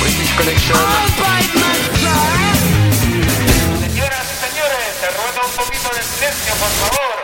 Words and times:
British 0.00 0.34
Connection. 0.36 0.76
Señoras 3.80 4.26
y 4.30 4.36
señores, 4.46 4.90
se 5.00 5.08
ruega 5.16 5.40
un 5.46 5.52
poquito 5.56 5.88
de 5.94 6.02
silencio, 6.02 6.54
por 6.60 6.70
favor. 6.80 7.14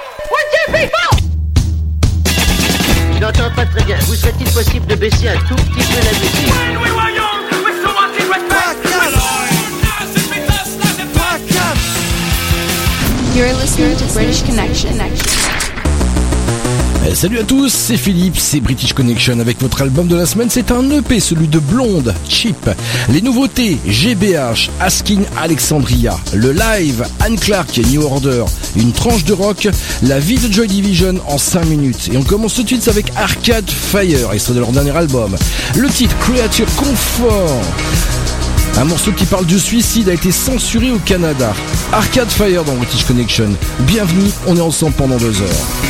Je 3.14 3.18
n'entends 3.20 3.50
pas 3.54 3.66
très 3.66 3.84
bien. 3.84 3.98
Vous 4.06 4.14
serait-il 4.14 4.50
possible 4.50 4.86
de 4.86 4.94
baisser 4.94 5.28
un 5.28 5.36
tout 5.46 5.54
petit 5.54 5.86
peu 5.86 6.00
la 6.04 6.12
musique 6.18 6.50
You're 13.34 13.52
listening 13.54 13.96
to 13.96 14.04
British 14.12 14.42
Connection. 14.42 15.00
Eh, 15.00 15.39
salut 17.14 17.38
à 17.38 17.42
tous, 17.42 17.72
c'est 17.72 17.96
Philippe, 17.96 18.38
c'est 18.38 18.60
British 18.60 18.92
Connection 18.92 19.40
avec 19.40 19.60
votre 19.60 19.82
album 19.82 20.06
de 20.06 20.16
la 20.16 20.26
semaine, 20.26 20.48
c'est 20.50 20.70
un 20.70 20.88
EP, 20.90 21.18
celui 21.18 21.48
de 21.48 21.58
Blonde, 21.58 22.14
Cheap. 22.28 22.70
Les 23.08 23.20
nouveautés, 23.20 23.78
GBH, 23.86 24.70
Asking 24.80 25.24
Alexandria, 25.36 26.16
le 26.32 26.52
live, 26.52 27.04
Anne 27.20 27.38
Clark, 27.38 27.78
New 27.90 28.02
Order, 28.02 28.44
une 28.76 28.92
tranche 28.92 29.24
de 29.24 29.32
rock, 29.32 29.68
la 30.02 30.20
vie 30.20 30.38
de 30.38 30.52
Joy 30.52 30.68
Division 30.68 31.14
en 31.26 31.38
5 31.38 31.64
minutes. 31.64 32.10
Et 32.12 32.16
on 32.16 32.22
commence 32.22 32.54
tout 32.54 32.62
de 32.62 32.68
suite 32.68 32.86
avec 32.88 33.12
Arcade 33.16 33.68
Fire, 33.68 34.32
extrait 34.32 34.54
de 34.54 34.60
leur 34.60 34.72
dernier 34.72 34.96
album. 34.96 35.36
Le 35.76 35.88
titre 35.88 36.16
Creature 36.20 36.68
Comfort. 36.76 37.62
Un 38.78 38.84
morceau 38.84 39.12
qui 39.12 39.24
parle 39.24 39.46
du 39.46 39.58
suicide 39.58 40.08
a 40.08 40.14
été 40.14 40.30
censuré 40.30 40.92
au 40.92 40.98
Canada. 40.98 41.52
Arcade 41.92 42.30
Fire 42.30 42.64
dans 42.64 42.74
British 42.74 43.04
Connection. 43.04 43.50
Bienvenue, 43.80 44.30
on 44.46 44.56
est 44.56 44.60
ensemble 44.60 44.94
pendant 44.94 45.16
deux 45.16 45.40
heures. 45.42 45.89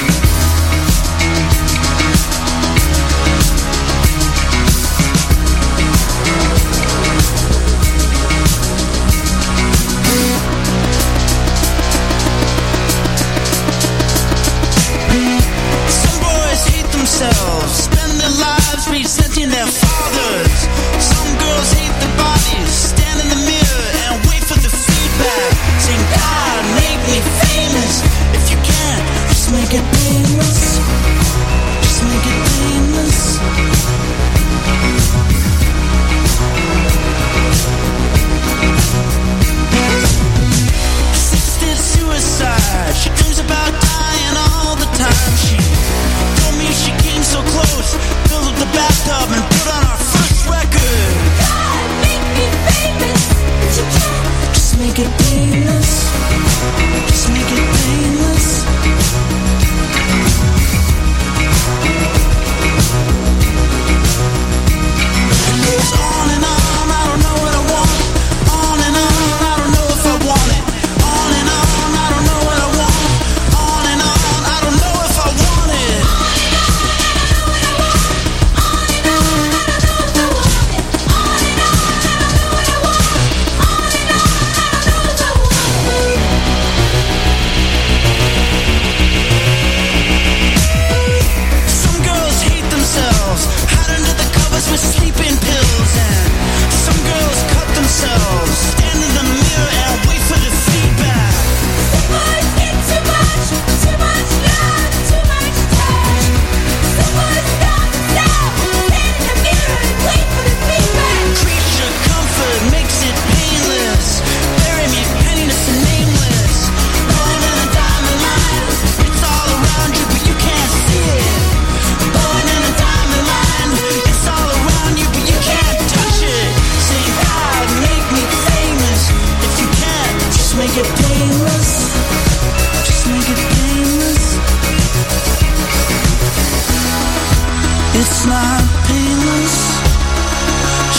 It's 138.02 138.24
not 138.24 138.62
painless. 138.86 139.56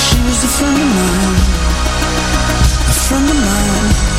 She 0.03 0.21
was 0.21 0.43
a 0.43 0.47
friend 0.47 0.77
of 0.77 0.89
mine, 0.99 1.41
a 2.89 2.93
friend 2.93 3.27
of 3.27 3.37
mine. 3.37 4.10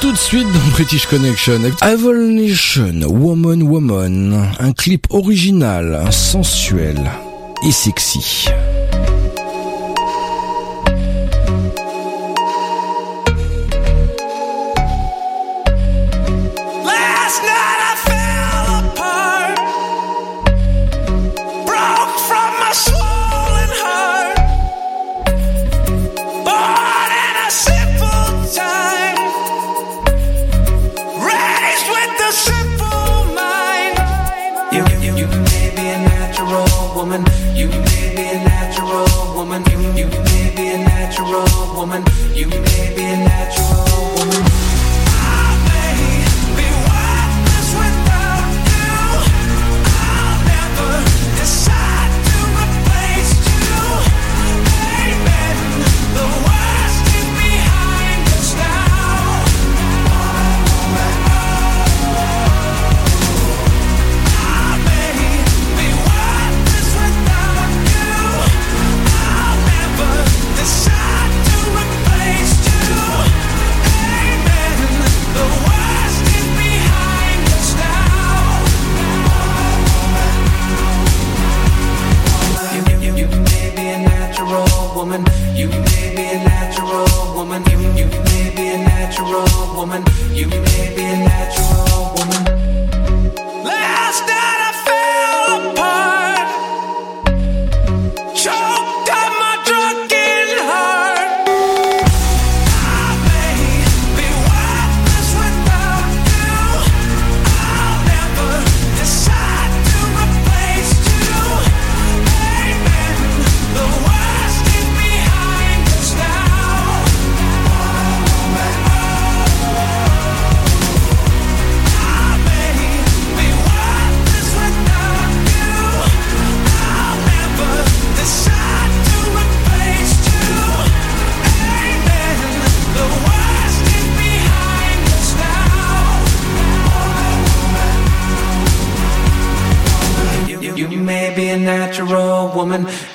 Tout 0.00 0.12
de 0.12 0.16
suite 0.16 0.46
dans 0.46 0.70
British 0.72 1.06
Connection. 1.06 1.58
Nation, 1.58 3.00
Woman 3.08 3.62
Woman, 3.62 4.48
un 4.60 4.72
clip 4.72 5.06
original, 5.10 6.04
sensuel 6.12 7.10
et 7.66 7.72
sexy. 7.72 8.46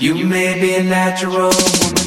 You 0.07 0.25
may 0.25 0.57
be 0.57 0.73
a 0.75 0.83
natural 0.83 1.51
woman. 1.51 2.06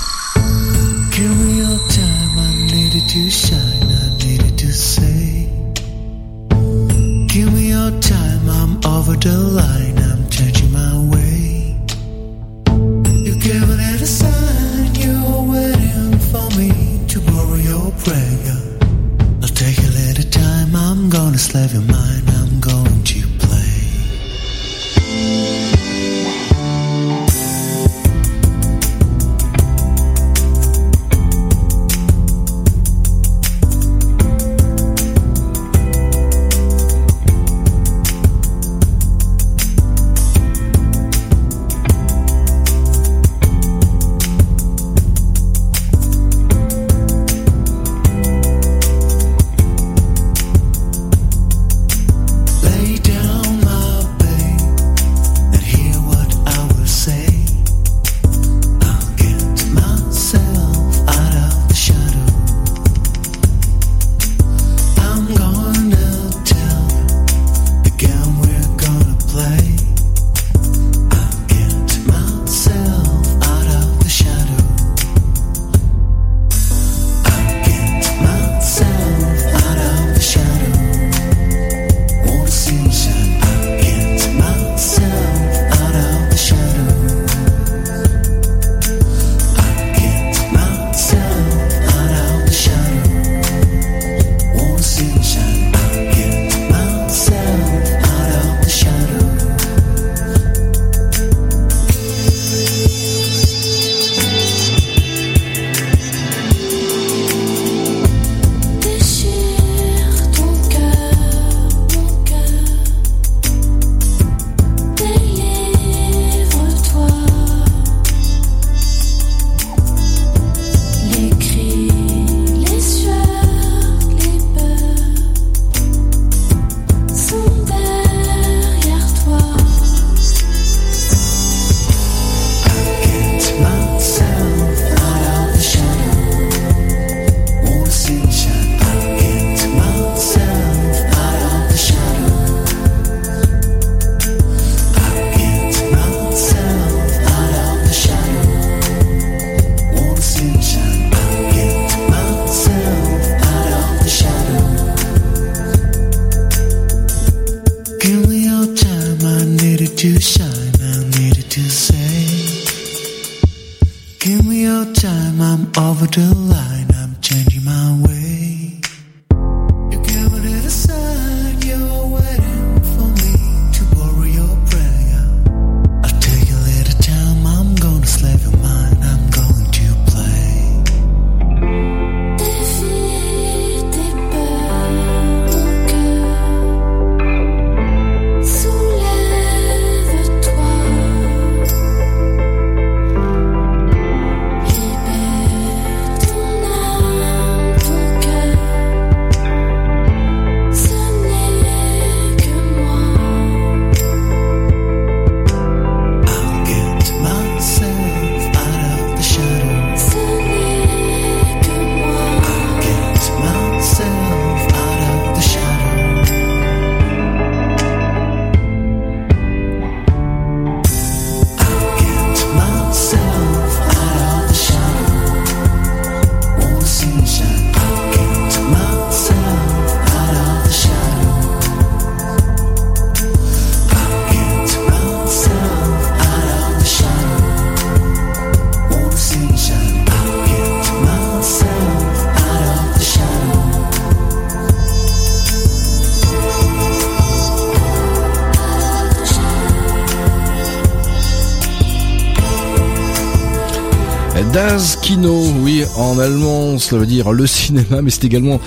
Cela 256.91 257.01
veut 257.01 257.07
dire 257.07 257.31
le 257.31 257.47
cinéma, 257.47 258.01
mais 258.01 258.09
c'est 258.09 258.25
également 258.25 258.59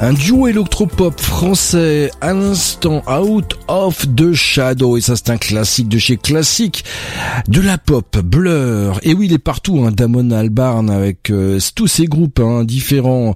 un 0.00 0.14
duo 0.14 0.46
électropop 0.46 1.20
français, 1.20 2.10
à 2.22 2.32
l'instant, 2.32 3.02
Out 3.06 3.58
of 3.68 4.06
the 4.16 4.32
Shadow, 4.32 4.96
et 4.96 5.02
ça 5.02 5.14
c'est 5.14 5.28
un 5.28 5.36
classique 5.36 5.88
de 5.88 5.98
chez 5.98 6.16
classique, 6.16 6.86
de 7.48 7.60
la 7.60 7.76
pop, 7.76 8.16
Blur, 8.24 8.98
et 9.02 9.12
oui, 9.12 9.26
il 9.26 9.34
est 9.34 9.38
partout, 9.38 9.84
hein, 9.84 9.92
Damon 9.92 10.30
Albarn, 10.30 10.88
avec 10.88 11.30
euh, 11.30 11.58
tous 11.74 11.86
ces 11.86 12.06
groupes 12.06 12.40
hein, 12.40 12.64
différents, 12.64 13.34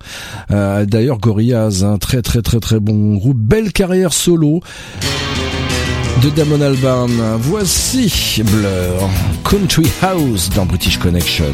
Euh, 0.51 0.87
d'ailleurs 0.87 1.19
Gorillaz, 1.19 1.85
un 1.85 1.99
très 1.99 2.23
très 2.23 2.41
très 2.41 2.61
très 2.61 2.81
bon 2.81 3.17
groupe, 3.17 3.37
belle 3.37 3.73
carrière 3.73 4.15
solo, 4.15 4.61
de 6.23 6.31
Damon 6.31 6.63
Albarn. 6.63 7.13
Voici 7.41 8.43
Blur, 8.43 9.09
Country 9.45 9.87
House 10.03 10.49
dans 10.55 10.65
British 10.65 10.99
Connection. 10.99 11.53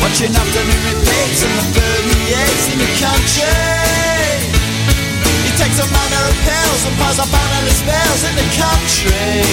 Watching 0.00 0.34
afternoon 0.34 0.82
repeats 0.84 1.42
and 1.44 1.54
the 1.58 1.64
he 2.10 2.32
eats 2.32 2.66
in 2.72 2.78
the 2.78 2.90
country. 3.00 3.46
He 5.44 5.50
takes 5.56 5.78
a 5.80 5.86
manner 5.88 6.22
of 6.28 6.36
pills 6.44 6.82
and 6.88 6.96
piles 6.98 7.18
up 7.20 7.32
analyst 7.32 7.84
bills 7.84 8.22
in 8.28 8.34
the 8.36 8.48
country. 8.56 9.44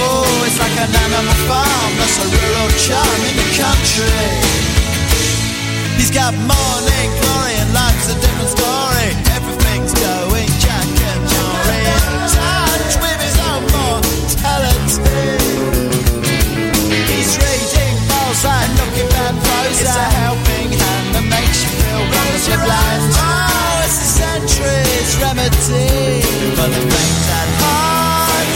Oh, 0.00 0.46
it's 0.46 0.58
like 0.58 0.76
an 0.80 0.92
animal 0.92 1.38
farm, 1.48 1.90
that's 1.96 2.18
a 2.20 2.26
rural 2.28 2.70
charm 2.76 3.20
in 3.28 3.36
the 3.40 3.48
country. 3.56 4.64
He's 5.96 6.10
got 6.10 6.34
morning 6.34 7.08
glory 7.20 7.54
and 7.60 7.72
life's 7.72 8.12
a 8.12 8.20
different 8.20 8.50
story. 8.50 8.73
It's 19.74 19.90
a 19.90 20.06
helping 20.22 20.70
hand 20.70 21.18
that 21.18 21.26
makes 21.26 21.66
you 21.66 21.70
feel 21.82 21.98
wonderfully 21.98 22.62
blind. 22.62 23.10
Oh, 23.18 23.82
it's 23.82 23.98
a 23.98 24.08
century's 24.22 25.12
remedy 25.18 26.22
for 26.54 26.70
the 26.70 26.78
pain 26.78 27.16
at 27.34 27.50
heart. 27.58 28.54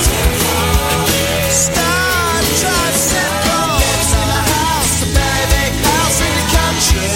Star 1.51 2.39
tricycle 2.63 3.67
lives 3.83 4.11
in 4.15 4.29
a 4.31 4.43
house, 4.47 4.95
a 5.03 5.09
very 5.11 5.47
big 5.59 5.75
house 5.91 6.19
in 6.23 6.33
the 6.39 6.47
country. 6.55 7.11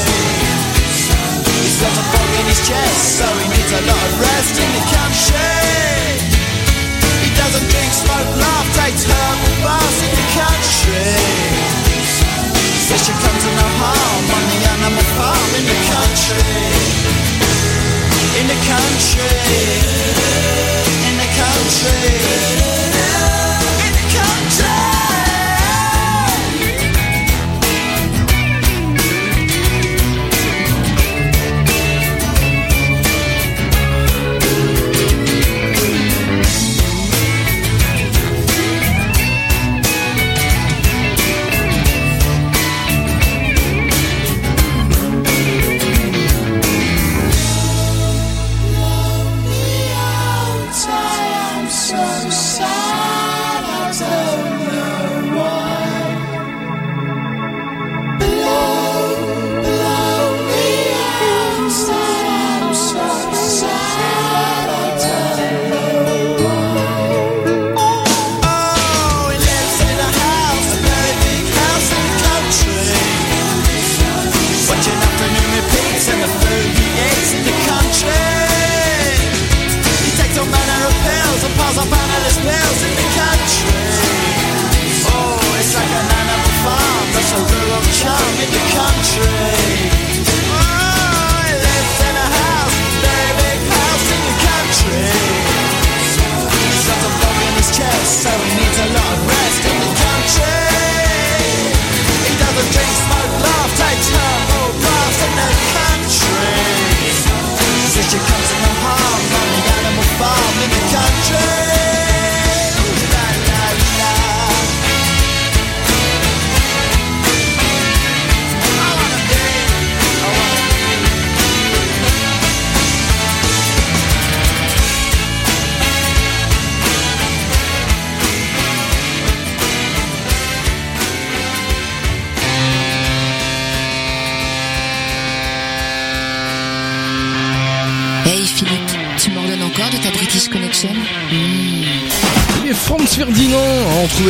He's 1.62 1.78
got 1.78 1.94
a 1.94 2.04
fog 2.10 2.30
in 2.42 2.46
his 2.50 2.58
chest, 2.66 3.22
so 3.22 3.26
he 3.38 3.46
needs 3.54 3.70
a 3.70 3.82
lot 3.86 4.02
of 4.02 4.18
rest 4.18 4.54
in 4.58 4.70
the 4.76 4.84
country. 4.92 6.26
He 7.22 7.30
doesn't 7.38 7.70
drink, 7.70 7.92
smoke, 7.94 8.34
laugh, 8.34 8.66
takes 8.82 9.06
herbal 9.06 9.54
baths 9.62 9.98
in 10.02 10.10
the 10.10 10.26
country. 10.36 11.31
Country. 18.72 19.28
In 21.08 21.16
the 21.18 21.28
country. 21.36 22.61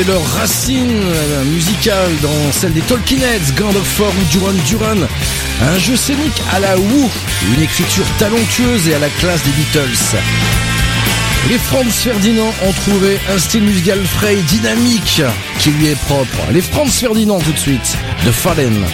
leurs 0.04 0.24
racines 0.34 1.02
euh, 1.04 1.44
musicales 1.44 2.10
dans 2.22 2.52
celle 2.52 2.72
des 2.72 2.80
Talking 2.82 3.20
Heads, 3.20 3.52
Gang 3.56 3.74
of 3.74 3.86
Four 3.86 4.08
ou 4.08 4.32
Duran 4.32 4.52
Duran. 4.66 5.06
Un 5.60 5.78
jeu 5.78 5.96
scénique 5.96 6.42
à 6.52 6.60
la 6.60 6.76
Woo, 6.76 7.10
une 7.54 7.62
écriture 7.62 8.04
talentueuse 8.18 8.88
et 8.88 8.94
à 8.94 8.98
la 8.98 9.08
classe 9.08 9.42
des 9.42 9.50
Beatles. 9.50 10.18
Les 11.48 11.58
Franz 11.58 11.90
Ferdinand 11.90 12.52
ont 12.64 12.72
trouvé 12.72 13.18
un 13.34 13.38
style 13.38 13.64
musical 13.64 13.98
frais 14.04 14.34
et 14.34 14.42
dynamique 14.42 15.22
qui 15.58 15.70
lui 15.70 15.88
est 15.88 16.00
propre. 16.06 16.38
Les 16.52 16.62
Franz 16.62 16.90
Ferdinand 16.90 17.38
tout 17.40 17.52
de 17.52 17.58
suite, 17.58 17.96
de 18.24 18.30
Fallen. 18.30 18.84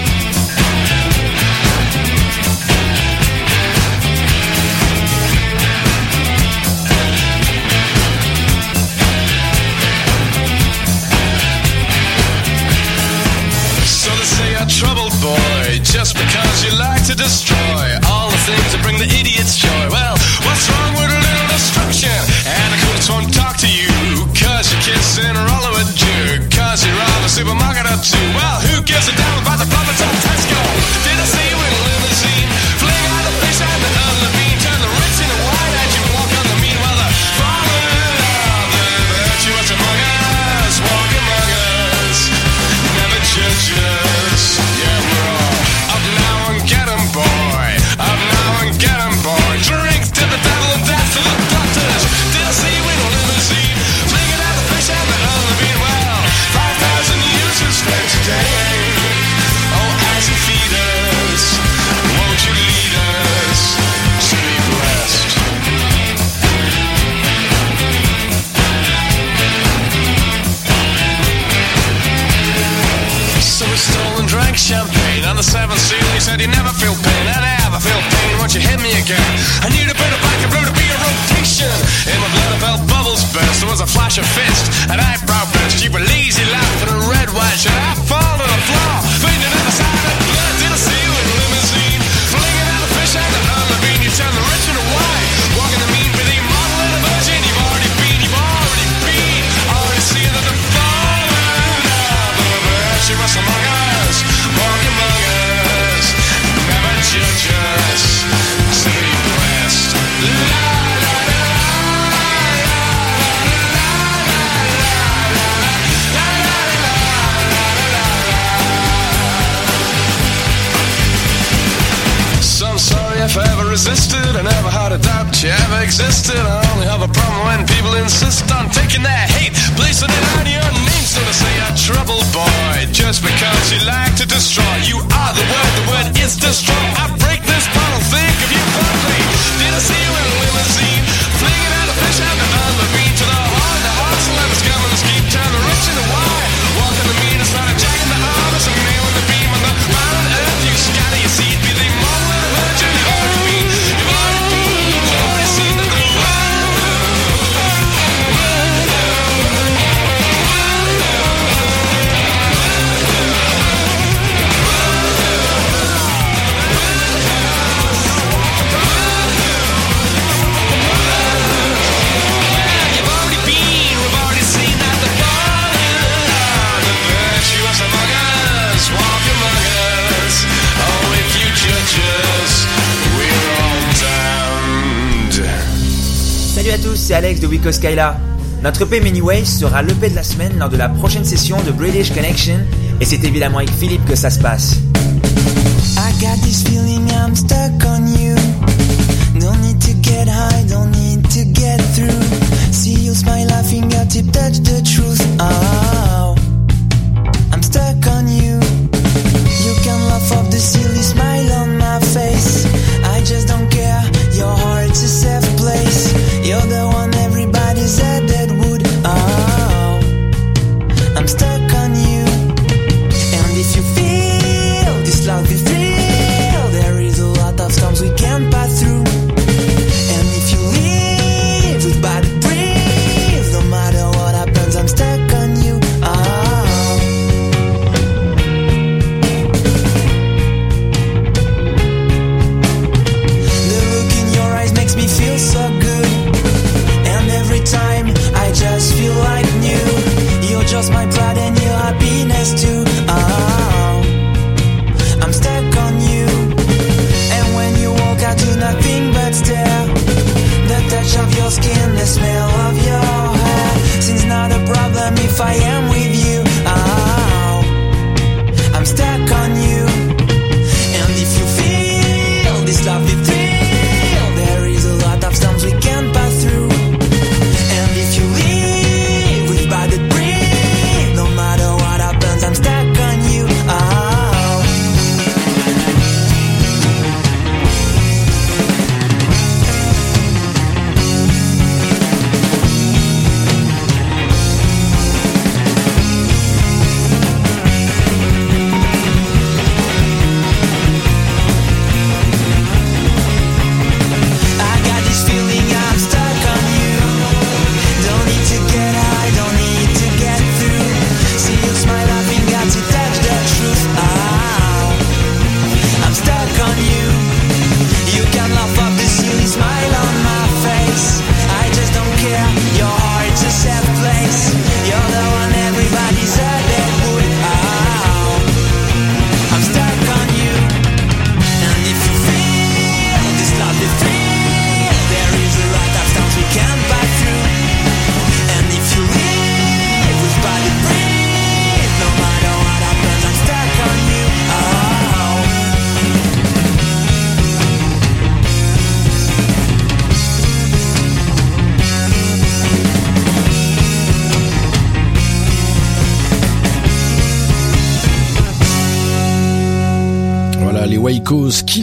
Notre 188.68 188.82
EP 188.82 189.00
Miniways 189.00 189.46
sera 189.46 189.80
l'EP 189.80 190.10
de 190.10 190.14
la 190.14 190.22
semaine 190.22 190.58
lors 190.58 190.68
de 190.68 190.76
la 190.76 190.90
prochaine 190.90 191.24
session 191.24 191.56
de 191.62 191.70
British 191.70 192.12
Connection 192.12 192.58
et 193.00 193.06
c'est 193.06 193.24
évidemment 193.24 193.56
avec 193.56 193.70
Philippe 193.70 194.04
que 194.04 194.14
ça 194.14 194.28
se 194.28 194.38
passe. 194.38 194.76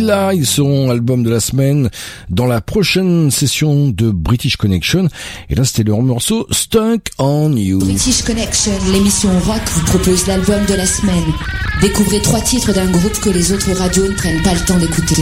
Skilla. 0.06 0.34
Ils 0.34 0.46
seront 0.46 0.92
album 0.92 1.24
de 1.24 1.30
la 1.30 1.40
semaine 1.40 1.90
dans 2.30 2.46
la 2.46 2.62
prochaine 2.62 3.32
session 3.32 3.90
de 3.90 4.12
British 4.12 4.56
Connection. 4.58 5.08
Et 5.50 5.56
là, 5.56 5.66
c'était 5.66 5.84
leur 5.84 6.02
morceau 6.02 6.46
Stuck 6.52 7.10
on 7.18 7.56
You. 7.56 7.80
British 7.80 8.22
Connection, 8.22 8.74
l'émission 8.92 9.30
rock 9.40 9.62
vous 9.74 9.86
propose 9.86 10.28
l'album 10.28 10.64
de 10.68 10.76
la 10.76 10.86
semaine. 10.86 11.24
Découvrez 11.82 12.22
trois 12.22 12.42
titres 12.42 12.74
d'un 12.74 12.90
groupe 12.90 13.20
que 13.20 13.30
les 13.30 13.52
autres 13.52 13.72
radios 13.74 14.08
ne 14.08 14.14
prennent 14.14 14.44
pas 14.44 14.54
le 14.54 14.60
temps 14.60 14.78
d'écouter. 14.78 15.16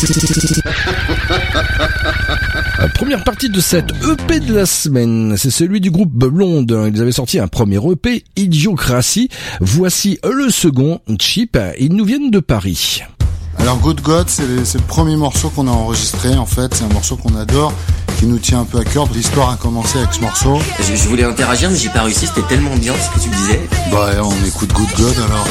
La 2.80 2.90
première 2.90 3.24
partie 3.24 3.50
de 3.50 3.62
cette 3.62 3.92
EP 3.92 4.40
de 4.42 4.54
la 4.54 4.66
semaine, 4.66 5.36
c'est 5.38 5.52
celui 5.52 5.80
du 5.80 5.90
groupe 5.90 6.12
Blonde. 6.12 6.92
Ils 6.94 7.02
avaient 7.02 7.14
sorti 7.14 7.40
un 7.40 7.48
premier 7.48 7.80
EP, 7.92 8.24
Idiocratie. 8.36 9.30
Voici 9.62 10.20
le 10.24 10.50
second, 10.50 11.00
Cheap. 11.20 11.58
Ils 11.80 11.94
nous 11.94 12.06
viennent 12.06 12.32
de 12.32 12.40
Paris. 12.40 13.04
Alors 13.64 13.78
Good 13.78 14.02
God, 14.02 14.28
c'est 14.28 14.44
le, 14.46 14.82
premier 14.90 15.16
morceau 15.16 15.50
qu'on 15.50 15.70
a 15.70 15.72
enregistré 15.72 16.36
en 16.36 16.46
fait, 16.46 16.74
c'est 16.74 16.84
un 16.84 16.90
morceau 16.90 17.16
qu'on 17.16 17.34
adore, 17.38 17.72
qui 18.20 18.26
nous 18.26 18.38
tient 18.38 18.60
un 18.60 18.66
peu 18.66 18.80
à 18.80 18.84
cœur. 18.84 19.08
L'histoire 19.14 19.52
a 19.52 19.56
commencé 19.56 20.00
avec 20.00 20.14
ce 20.14 20.20
morceau. 20.20 20.60
Je, 20.82 20.94
je 20.94 21.08
voulais 21.08 21.24
interagir, 21.24 21.72
mais 21.72 21.78
j'ai 21.78 21.88
pas 21.88 22.02
réussi. 22.02 22.28
C'était 22.28 22.46
tellement 22.50 22.76
bien 22.76 22.92
ce 22.94 23.18
que 23.18 23.24
tu 23.24 23.30
disais. 23.30 23.62
Bah 23.90 24.10
on 24.22 24.46
écoute 24.46 24.74
Good 24.74 24.90
God 24.98 25.16
alors. 25.30 25.48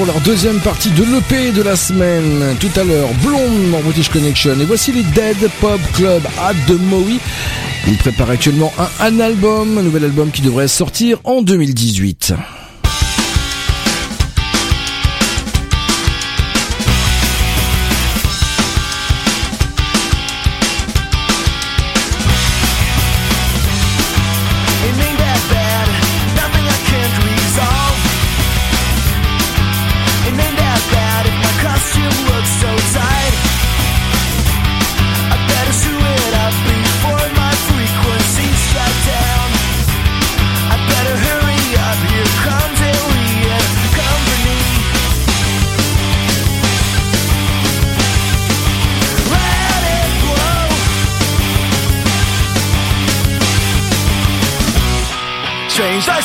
Pour 0.00 0.06
leur 0.06 0.20
deuxième 0.22 0.60
partie 0.60 0.88
de 0.92 1.04
l'EP 1.04 1.52
de 1.52 1.60
la 1.60 1.76
semaine. 1.76 2.56
Tout 2.58 2.70
à 2.80 2.84
l'heure, 2.84 3.10
Blonde 3.22 3.70
dans 3.70 3.80
British 3.80 4.08
Connection. 4.08 4.58
Et 4.58 4.64
voici 4.64 4.92
les 4.92 5.02
Dead 5.02 5.36
Pop 5.60 5.78
Club 5.92 6.22
at 6.40 6.54
the 6.66 6.80
Maui. 6.80 7.20
Ils 7.86 7.98
préparent 7.98 8.30
actuellement 8.30 8.72
un, 8.78 9.04
un 9.04 9.20
album, 9.20 9.76
un 9.76 9.82
nouvel 9.82 10.04
album 10.04 10.30
qui 10.30 10.40
devrait 10.40 10.68
sortir 10.68 11.18
en 11.24 11.42
2018. 11.42 12.32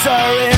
sorry. 0.06 0.55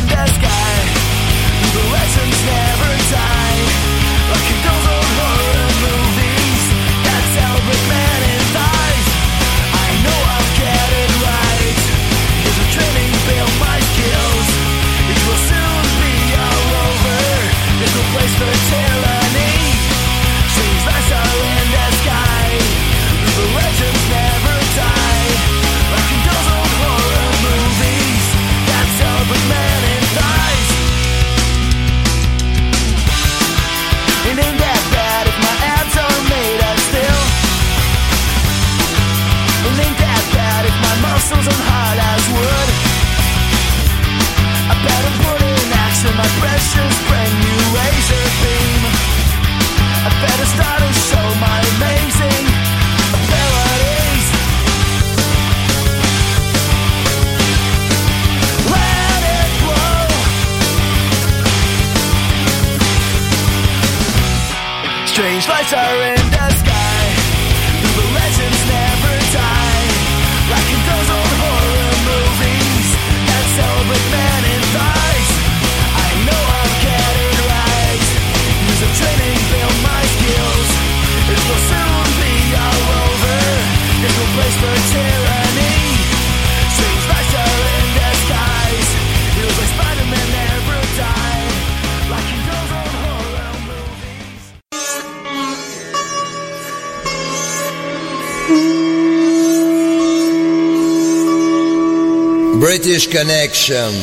British 102.59 103.07
Connection. 103.07 103.93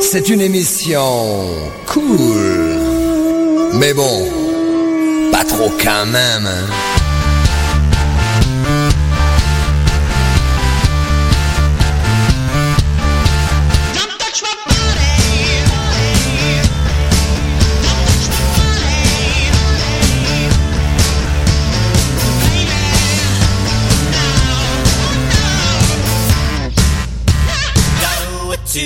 C'est 0.00 0.28
une 0.28 0.42
émission 0.42 1.48
cool. 1.86 2.78
Mais 3.72 3.94
bon, 3.94 4.28
pas 5.32 5.44
trop 5.44 5.72
quand 5.82 6.04
même. 6.06 6.46
Hein. 6.46 6.91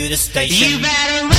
to 0.02 0.08
the 0.08 0.16
station. 0.16 0.72
You 0.72 0.82
better 0.82 1.35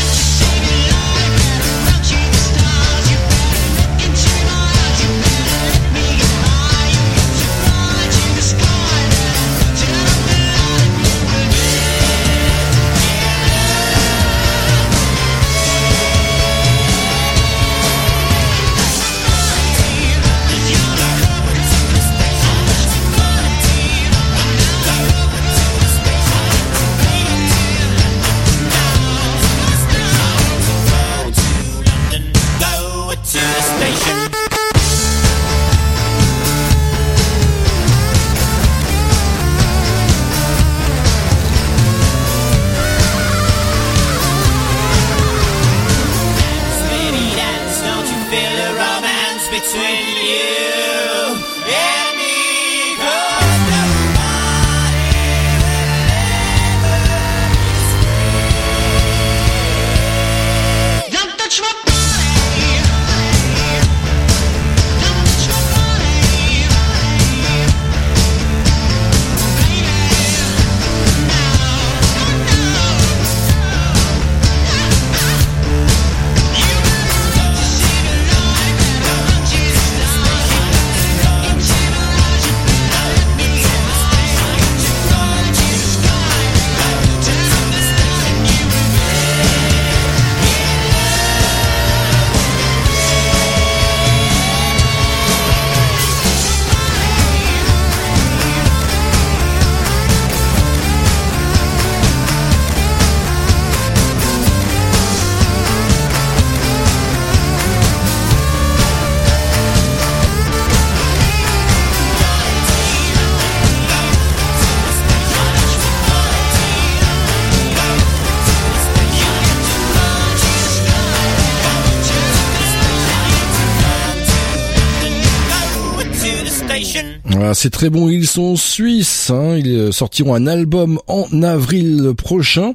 c'est 127.58 127.72
très 127.72 127.90
bon, 127.90 128.08
ils 128.08 128.28
sont 128.28 128.56
suisses, 128.56 129.32
hein. 129.32 129.58
ils 129.58 129.72
euh, 129.72 129.92
sortiront 129.92 130.36
un 130.36 130.46
album 130.46 131.00
en 131.08 131.26
avril 131.42 132.14
prochain. 132.16 132.74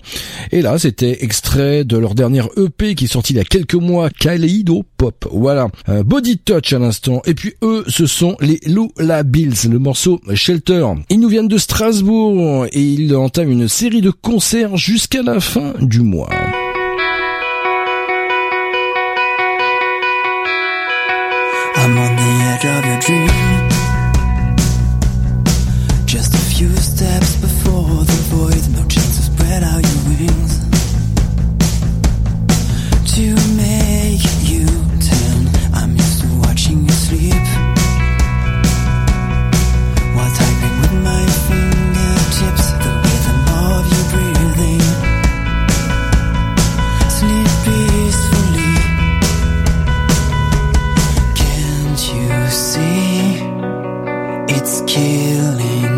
Et 0.51 0.61
là, 0.61 0.77
c'était 0.77 1.23
extrait 1.23 1.85
de 1.85 1.97
leur 1.97 2.17
dernière 2.17 2.49
EP 2.57 2.97
qui 2.97 3.05
est 3.05 3.09
sortie 3.09 3.33
il 3.33 3.37
y 3.37 3.41
a 3.41 3.45
quelques 3.45 3.75
mois, 3.75 4.11
Kaleido 4.11 4.85
Pop. 4.97 5.29
Voilà, 5.31 5.69
Body 6.05 6.39
Touch 6.39 6.73
à 6.73 6.81
l'instant. 6.81 7.23
Et 7.27 7.35
puis 7.35 7.55
eux, 7.63 7.85
ce 7.87 8.07
sont 8.07 8.37
les 8.41 8.59
Lola 8.67 9.23
Bills, 9.23 9.69
le 9.71 9.79
morceau 9.79 10.21
Shelter. 10.35 10.85
Ils 11.11 11.21
nous 11.21 11.29
viennent 11.29 11.49
de 11.49 11.59
Strasbourg 11.59 12.67
et 12.73 12.83
ils 12.83 13.15
entament 13.15 13.53
une 13.53 13.69
série 13.69 14.01
de 14.01 14.11
concerts 14.11 14.77
jusqu'à 14.77 15.23
la 15.23 15.39
fin 15.39 15.75
du 15.81 16.01
mois. 16.01 16.29
see. 52.53 53.41
It's 54.55 54.83
killing 54.83 55.92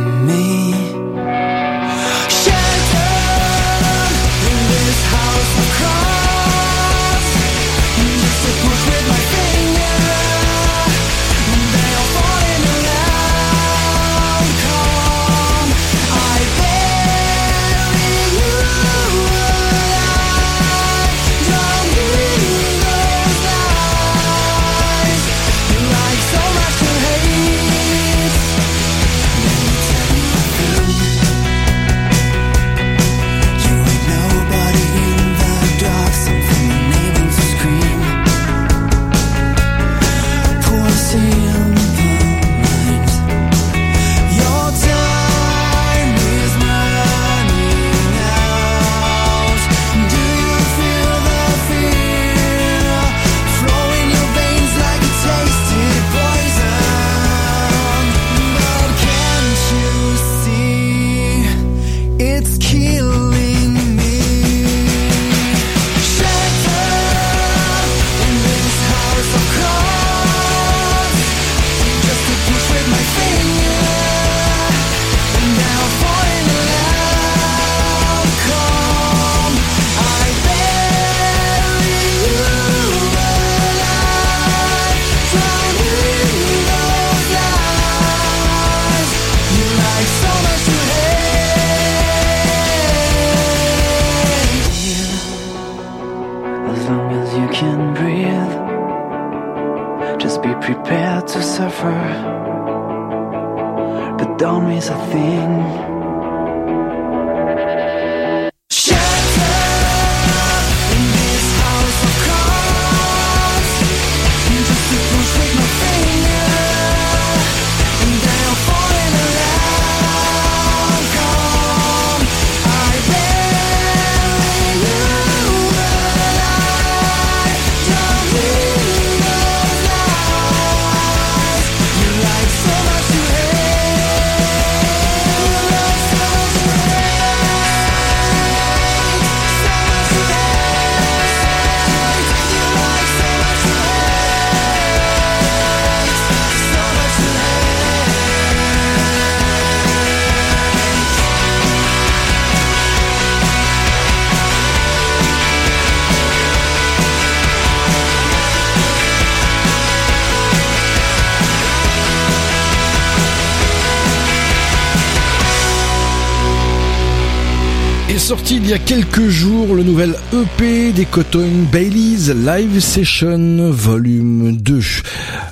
a 168.74 168.78
quelques 168.78 169.28
jours 169.28 169.76
le 169.76 169.84
nouvel 169.84 170.16
EP 170.32 170.90
des 170.90 171.04
Cotton 171.04 171.48
Baileys 171.70 172.34
Live 172.34 172.80
Session 172.80 173.70
Volume 173.70 174.56
2, 174.56 174.80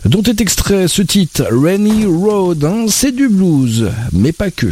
dont 0.07 0.23
est 0.23 0.41
extrait 0.41 0.89
ce 0.89 1.03
titre 1.03 1.47
Rainy 1.49 2.05
Road. 2.05 2.65
hein, 2.65 2.87
c'est 2.89 3.13
du 3.13 3.29
blues, 3.29 3.91
mais 4.13 4.33
pas 4.33 4.51
que. 4.51 4.67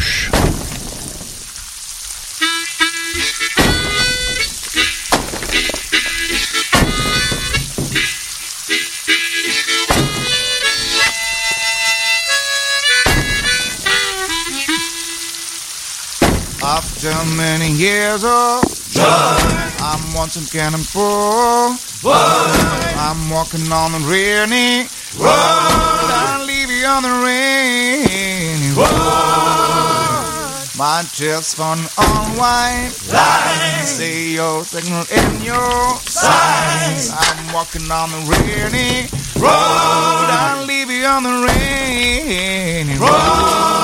Years 17.90 18.22
of 18.22 18.62
drive, 18.92 19.74
I'm 19.82 20.14
again 20.36 20.74
in 20.74 20.80
full. 20.80 21.74
I'm 23.04 23.30
walking 23.30 23.66
on 23.72 23.92
the 23.92 24.02
rainy 24.06 24.86
road. 25.18 26.06
I'll 26.22 26.46
leave 26.46 26.70
you 26.70 26.86
on 26.86 27.02
the 27.02 27.14
rainy 27.26 28.70
road. 28.78 28.90
My 30.78 31.02
fun 31.54 31.78
on 31.98 32.36
white 32.38 32.94
line. 33.10 33.86
See 33.86 34.34
your 34.34 34.64
signal 34.64 35.04
in 35.10 35.42
your 35.42 35.96
signs. 36.06 37.10
I'm 37.12 37.52
walking 37.52 37.90
on 37.90 38.08
the 38.14 38.22
rainy 38.30 39.08
road. 39.36 40.28
I'll 40.38 40.64
leave 40.64 40.90
you 40.90 41.04
on 41.06 41.22
the 41.24 41.36
rainy 41.48 42.96
road. 42.98 43.79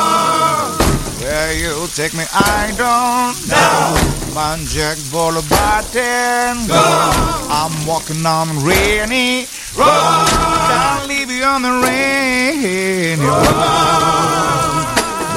Where 1.47 1.55
you 1.55 1.87
take 1.95 2.13
me, 2.13 2.25
I 2.33 2.75
don't 2.75 3.39
know. 3.47 4.35
My 4.35 4.59
Jack 4.67 4.99
Boulevard 5.13 5.85
ten 5.95 6.67
go. 6.67 6.75
I'm 6.75 7.87
walking 7.87 8.27
on 8.27 8.49
the 8.49 8.55
rainy 8.67 9.47
road. 9.79 9.87
I'll 9.87 11.07
leave 11.07 11.31
you 11.31 11.45
on 11.45 11.63
the 11.63 11.71
rainy 11.87 13.23
road. 13.23 13.47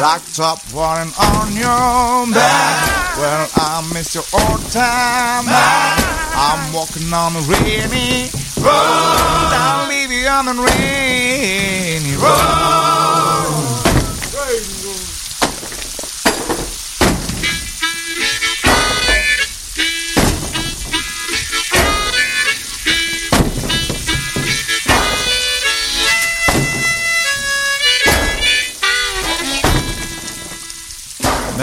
Black 0.01 0.25
top 0.33 0.57
running 0.73 1.13
on 1.13 1.53
your 1.53 2.25
back. 2.33 3.17
Well, 3.19 3.47
I 3.53 3.87
miss 3.93 4.15
your 4.15 4.25
old 4.33 4.65
time. 4.71 5.45
I'm 5.45 6.73
walking 6.73 7.13
on 7.13 7.33
the 7.33 7.41
rainy 7.53 8.31
road. 8.57 9.53
I'll 9.61 9.87
leave 9.87 10.11
you 10.11 10.27
on 10.27 10.45
the 10.45 10.55
rainy 10.57 12.15
road. 12.15 12.88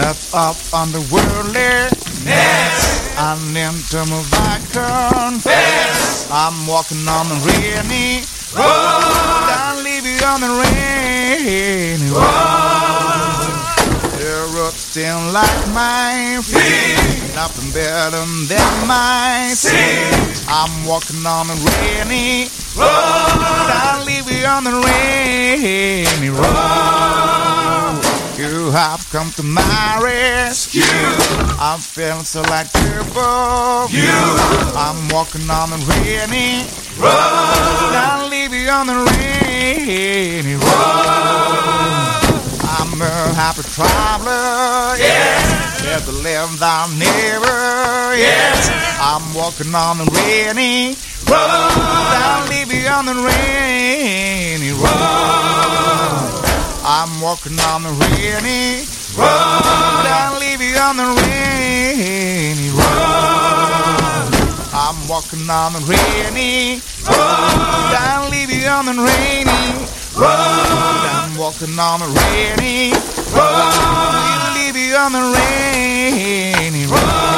That's 0.07 0.33
up 0.35 0.55
on 0.73 0.93
the 0.93 1.03
worldly 1.11 1.91
nest. 2.23 3.19
And 3.19 3.59
into 3.59 3.99
my 4.07 4.23
vacuum. 4.31 5.43
I'm 6.31 6.55
walking 6.69 7.03
on 7.11 7.27
the 7.27 7.35
rainy 7.43 8.23
road. 8.55 8.63
I'll 8.63 9.83
leave 9.83 10.07
you 10.07 10.23
on 10.23 10.47
the 10.47 10.53
rainy 10.63 12.07
road. 12.15 12.23
The 14.15 14.47
road 14.55 14.75
still 14.79 15.19
like 15.35 15.67
my 15.75 16.39
feet. 16.39 17.35
Nothing 17.35 17.73
better 17.75 18.23
than 18.47 18.87
my 18.87 19.51
seat. 19.59 20.47
I'm 20.47 20.87
walking 20.87 21.27
on 21.27 21.49
the 21.49 21.59
rainy 21.83 22.47
road. 22.79 22.87
I'll 23.75 24.07
leave 24.07 24.31
you 24.31 24.47
on 24.47 24.63
the 24.63 24.71
rainy 24.87 26.31
road. 26.31 27.46
You 28.37 28.71
have 28.71 29.09
come 29.11 29.31
to 29.33 29.43
my 29.43 29.99
rescue. 30.03 30.83
I'm 31.59 31.81
feeling 31.81 32.25
so 32.25 32.43
like 32.43 32.71
turbo. 32.71 33.89
You. 33.89 34.13
I'm 34.77 35.09
walking 35.09 35.49
on 35.49 35.71
the 35.71 35.81
rainy 35.89 36.69
road. 37.01 37.97
I'll 37.97 38.29
leave 38.29 38.53
you 38.53 38.69
on 38.69 38.89
the 38.89 39.09
rainy 39.09 40.55
road. 40.55 40.67
I'm 42.77 43.01
a 43.01 43.33
happy 43.33 43.63
traveler. 43.63 45.01
Yes. 45.01 46.05
To 46.05 46.13
live 46.13 46.61
down 46.61 46.99
never. 46.99 48.17
Yes. 48.21 48.69
I'm 49.01 49.33
walking 49.33 49.75
on 49.75 49.97
the 49.97 50.05
rainy 50.13 50.95
road. 51.25 51.41
I'll 51.41 52.47
leave 52.51 52.71
you 52.71 52.87
on 52.87 53.07
the 53.07 53.15
rainy 53.15 54.73
road. 54.73 55.66
I'm 56.99 57.21
walking 57.21 57.61
on 57.61 57.83
the 57.83 57.91
rainy 57.91 58.87
road. 59.19 59.29
I'll 59.29 60.41
leave 60.41 60.63
you 60.63 60.79
on 60.79 60.97
the 60.97 61.05
rainy 61.05 62.71
road. 62.71 64.33
I'm 64.73 65.07
walking 65.07 65.45
on 65.51 65.75
the 65.75 65.81
rainy 65.81 66.81
road. 67.05 67.93
I'll 68.01 68.31
leave 68.31 68.51
you 68.51 68.67
on 68.67 68.87
the 68.87 68.93
rainy 68.93 69.85
road. 70.17 71.05
I'm 71.13 71.37
walking 71.37 71.79
on 71.79 72.01
the 72.01 72.09
rainy 72.09 72.93
road. 73.37 73.45
I'll 73.45 74.55
leave 74.55 74.75
you 74.75 74.97
on 74.97 75.13
the 75.13 75.21
rainy 75.37 76.87
road. 76.87 77.36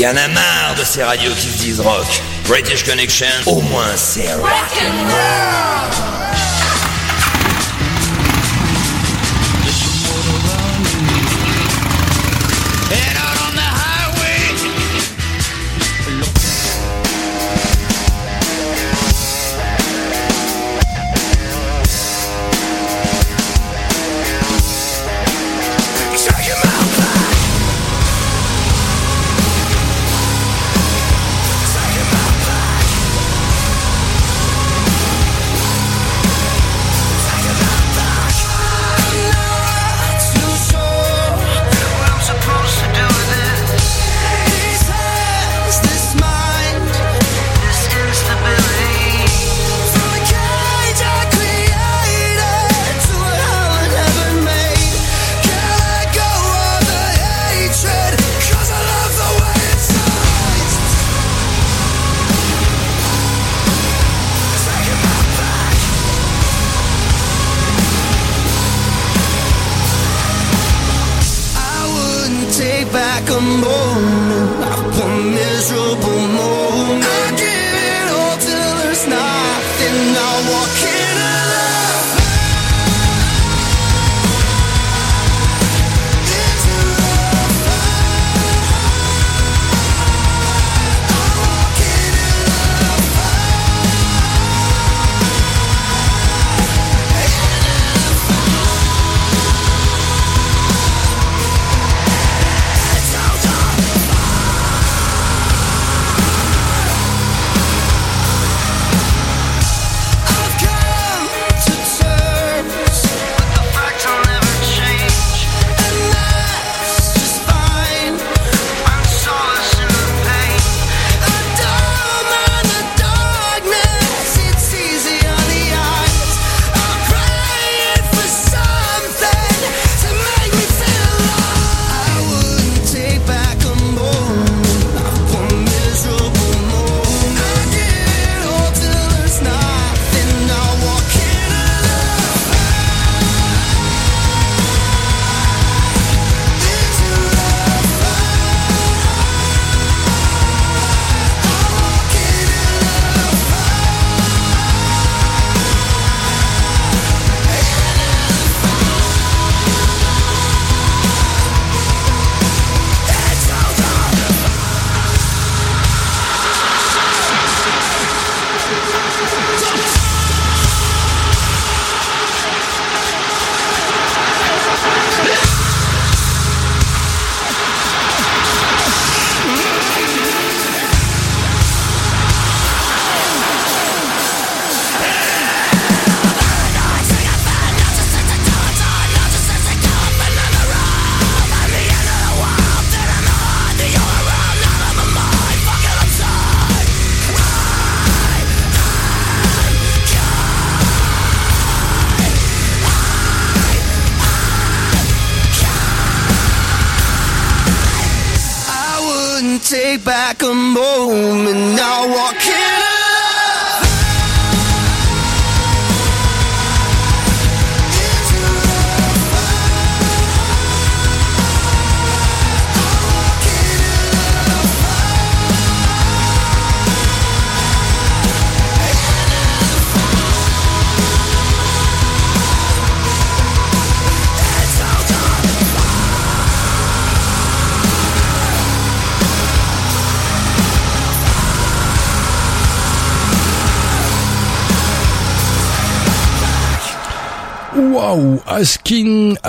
Y 0.00 0.06
en 0.06 0.16
a 0.16 0.28
marre 0.28 0.76
de 0.78 0.82
ces 0.82 1.02
radios 1.04 1.34
qui 1.34 1.48
se 1.48 1.58
disent 1.58 1.80
rock. 1.80 2.06
British 2.48 2.84
Connection, 2.84 3.26
au 3.44 3.60
moins 3.60 3.94
c'est 3.96 4.32
rock. 4.32 5.69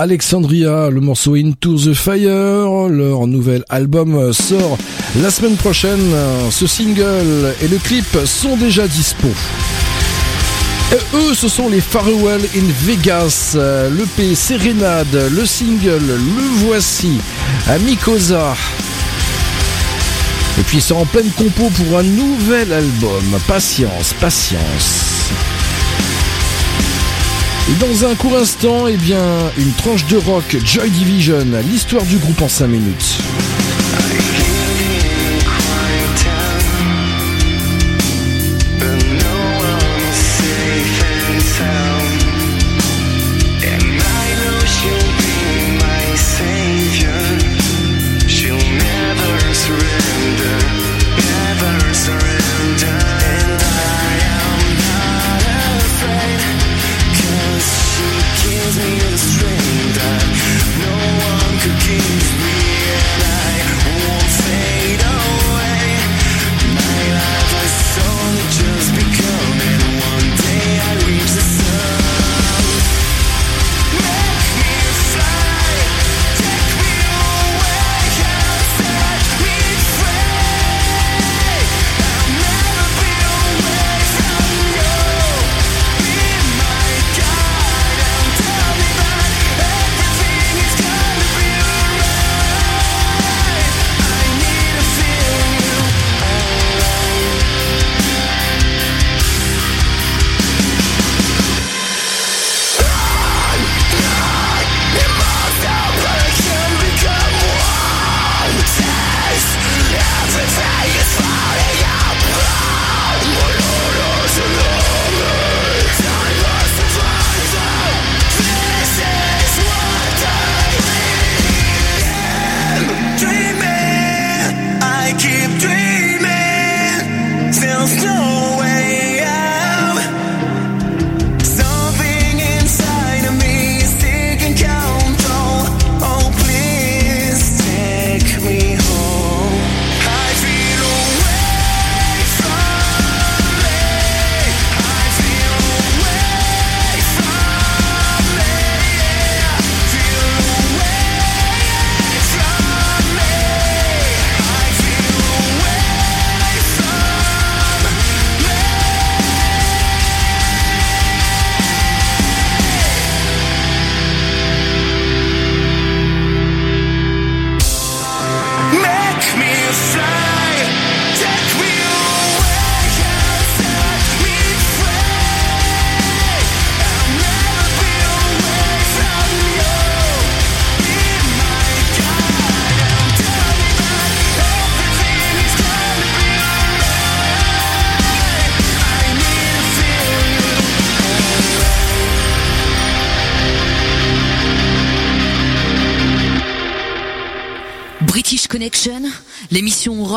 Alexandria, 0.01 0.89
le 0.89 0.99
morceau 0.99 1.35
Into 1.35 1.77
the 1.77 1.93
Fire, 1.93 2.89
leur 2.89 3.27
nouvel 3.27 3.63
album 3.69 4.33
sort 4.33 4.79
la 5.21 5.29
semaine 5.29 5.55
prochaine. 5.57 6.01
Ce 6.49 6.65
single 6.65 7.53
et 7.61 7.67
le 7.67 7.77
clip 7.77 8.17
sont 8.25 8.57
déjà 8.57 8.87
dispo. 8.87 9.27
Et 10.91 11.15
eux, 11.15 11.35
ce 11.35 11.47
sont 11.47 11.69
les 11.69 11.81
Farewell 11.81 12.41
in 12.55 12.65
Vegas, 12.83 13.53
euh, 13.53 13.91
l'EP 13.91 14.33
Serenade, 14.33 15.29
le 15.31 15.45
single, 15.45 16.01
le 16.07 16.65
voici, 16.65 17.19
à 17.67 17.77
Mikosa. 17.77 18.55
Et 20.59 20.63
puis 20.63 20.77
ils 20.77 20.81
sont 20.81 20.95
en 20.95 21.05
pleine 21.05 21.29
compo 21.37 21.69
pour 21.69 21.99
un 21.99 22.03
nouvel 22.03 22.73
album. 22.73 23.39
Patience, 23.47 24.15
patience. 24.19 25.11
Dans 27.80 28.05
un 28.05 28.15
court 28.15 28.38
instant, 28.38 28.88
eh 28.88 28.97
bien, 28.97 29.24
une 29.57 29.72
tranche 29.74 30.05
de 30.07 30.17
rock 30.17 30.57
Joy 30.63 30.89
Division, 30.89 31.45
l'histoire 31.67 32.03
du 32.03 32.17
groupe 32.17 32.41
en 32.41 32.49
5 32.49 32.67
minutes. 32.67 33.17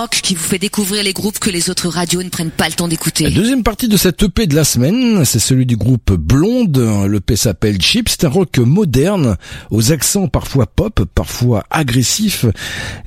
Qui 0.09 0.35
vous 0.35 0.43
fait 0.43 0.59
découvrir 0.59 1.03
les 1.03 1.13
groupes 1.13 1.39
que 1.39 1.51
les 1.51 1.71
autres 1.71 1.89
radios 1.89 2.23
ne 2.23 2.29
prennent 2.29 2.51
pas 2.51 2.69
le 2.69 2.75
temps 2.75 2.89
d'écouter. 2.89 3.31
deuxième 3.31 3.63
partie 3.63 3.89
de 3.89 3.97
cette 3.97 4.23
EP 4.23 4.47
de 4.47 4.55
la 4.55 4.65
semaine, 4.65 5.25
c'est 5.25 5.39
celui 5.39 5.67
du 5.67 5.77
groupe 5.77 6.13
Blonde. 6.13 6.79
L'EP 7.09 7.37
s'appelle 7.37 7.81
Chip. 7.81 8.09
C'est 8.09 8.25
un 8.25 8.29
rock 8.29 8.59
moderne, 8.59 9.37
aux 9.71 9.93
accents 9.93 10.29
parfois 10.29 10.67
pop, 10.67 11.05
parfois 11.15 11.65
agressifs. 11.71 12.47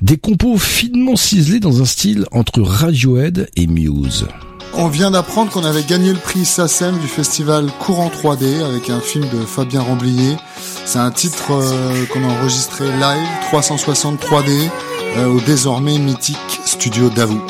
Des 0.02 0.16
compos 0.16 0.58
finement 0.58 1.16
ciselés 1.16 1.60
dans 1.60 1.82
un 1.82 1.86
style 1.86 2.26
entre 2.32 2.62
Radiohead 2.62 3.48
et 3.56 3.66
Muse. 3.66 4.26
On 4.74 4.88
vient 4.88 5.10
d'apprendre 5.10 5.50
qu'on 5.50 5.64
avait 5.64 5.82
gagné 5.82 6.12
le 6.12 6.18
prix 6.18 6.44
SACEM 6.44 6.98
du 6.98 7.08
festival 7.08 7.70
Courant 7.78 8.10
3D 8.10 8.62
avec 8.64 8.90
un 8.90 9.00
film 9.00 9.28
de 9.28 9.44
Fabien 9.44 9.82
Ramblier. 9.82 10.36
C'est 10.84 10.98
un 10.98 11.10
titre 11.10 11.52
euh, 11.52 12.06
qu'on 12.06 12.22
a 12.22 12.32
enregistré 12.32 12.86
live 12.86 13.28
360 13.48 14.20
3D 14.20 14.70
euh, 15.16 15.26
au 15.26 15.40
désormais 15.40 15.98
mythique 15.98 16.60
studio 16.64 17.08
Davou. 17.08 17.40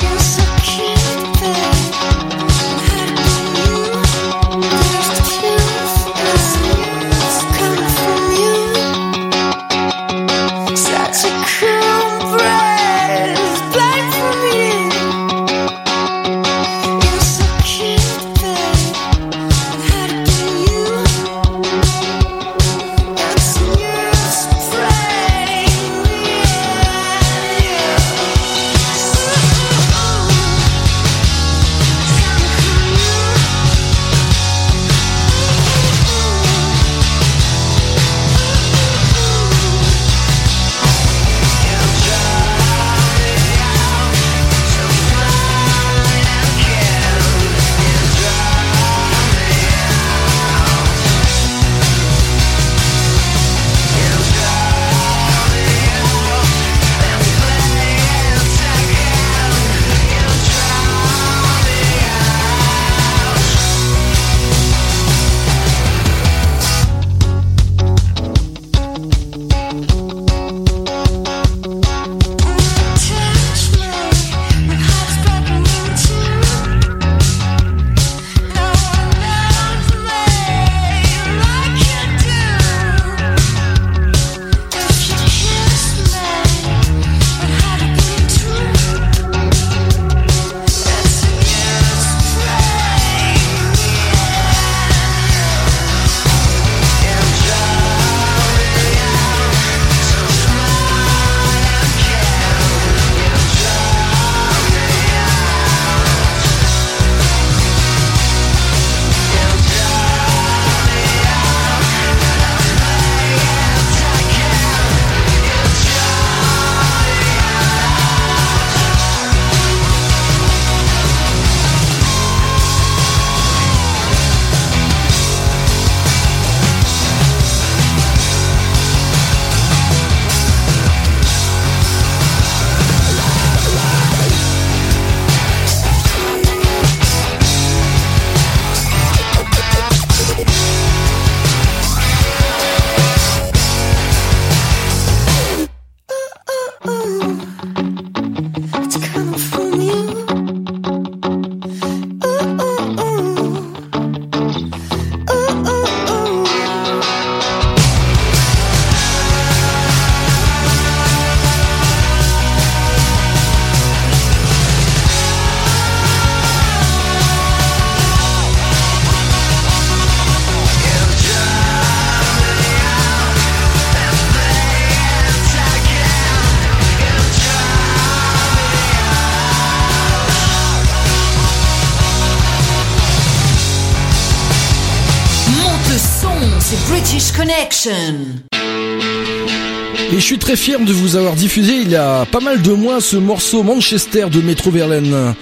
Très 190.49 190.55
fier 190.55 190.79
de 190.79 190.91
vous 190.91 191.15
avoir 191.15 191.35
diffusé 191.35 191.73
il 191.75 191.91
y 191.91 191.95
a 191.95 192.25
pas 192.25 192.39
mal 192.39 192.63
de 192.63 192.71
mois 192.71 193.01
ce 193.01 193.17
morceau 193.17 193.61
Manchester 193.61 194.25
de 194.31 194.41
Metro 194.41 194.71
Verlaine. 194.71 195.35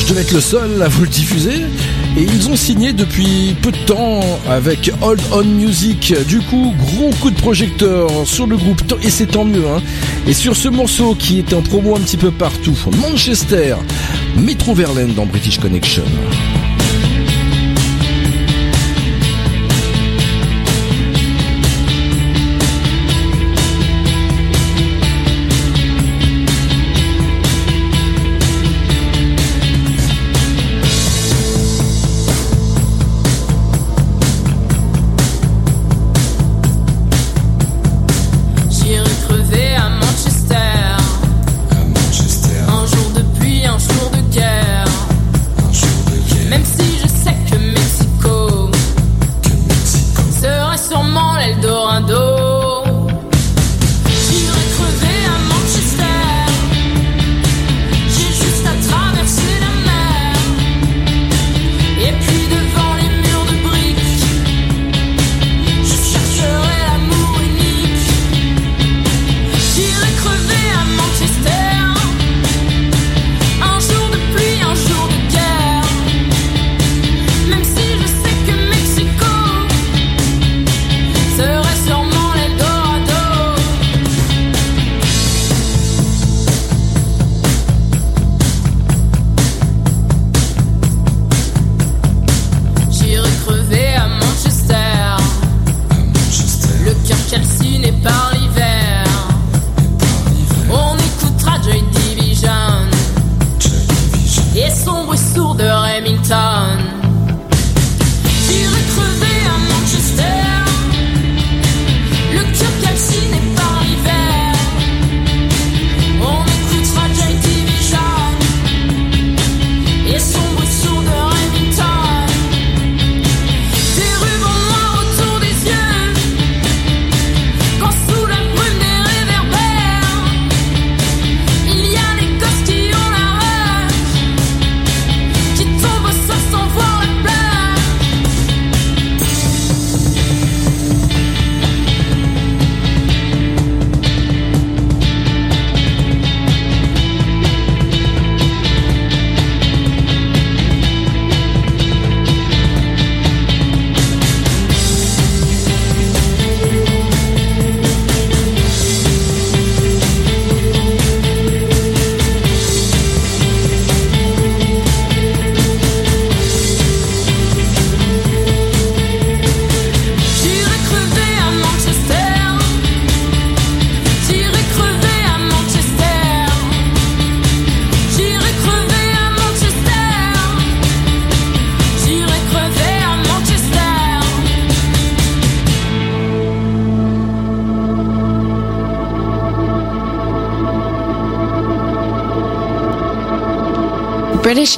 Je 0.00 0.06
devais 0.08 0.22
être 0.22 0.32
le 0.32 0.40
seul 0.40 0.82
à 0.82 0.88
vous 0.88 1.02
le 1.02 1.08
diffuser. 1.08 1.60
Et 2.18 2.22
ils 2.22 2.48
ont 2.48 2.56
signé 2.56 2.92
depuis 2.92 3.54
peu 3.62 3.70
de 3.70 3.78
temps 3.86 4.18
avec 4.48 4.90
Hold 5.00 5.20
On 5.30 5.44
Music. 5.44 6.12
Du 6.26 6.40
coup, 6.40 6.74
gros 6.76 7.10
coup 7.20 7.30
de 7.30 7.36
projecteur 7.36 8.10
sur 8.24 8.48
le 8.48 8.56
groupe. 8.56 8.82
Et 9.00 9.10
c'est 9.10 9.26
tant 9.26 9.44
mieux. 9.44 9.68
Hein. 9.68 9.80
Et 10.26 10.32
sur 10.32 10.56
ce 10.56 10.66
morceau 10.66 11.14
qui 11.14 11.38
est 11.38 11.52
en 11.52 11.62
promo 11.62 11.94
un 11.94 12.00
petit 12.00 12.16
peu 12.16 12.32
partout. 12.32 12.76
Manchester, 13.00 13.76
Metro 14.36 14.74
Verlaine 14.74 15.14
dans 15.14 15.26
British 15.26 15.60
Connection. 15.60 16.02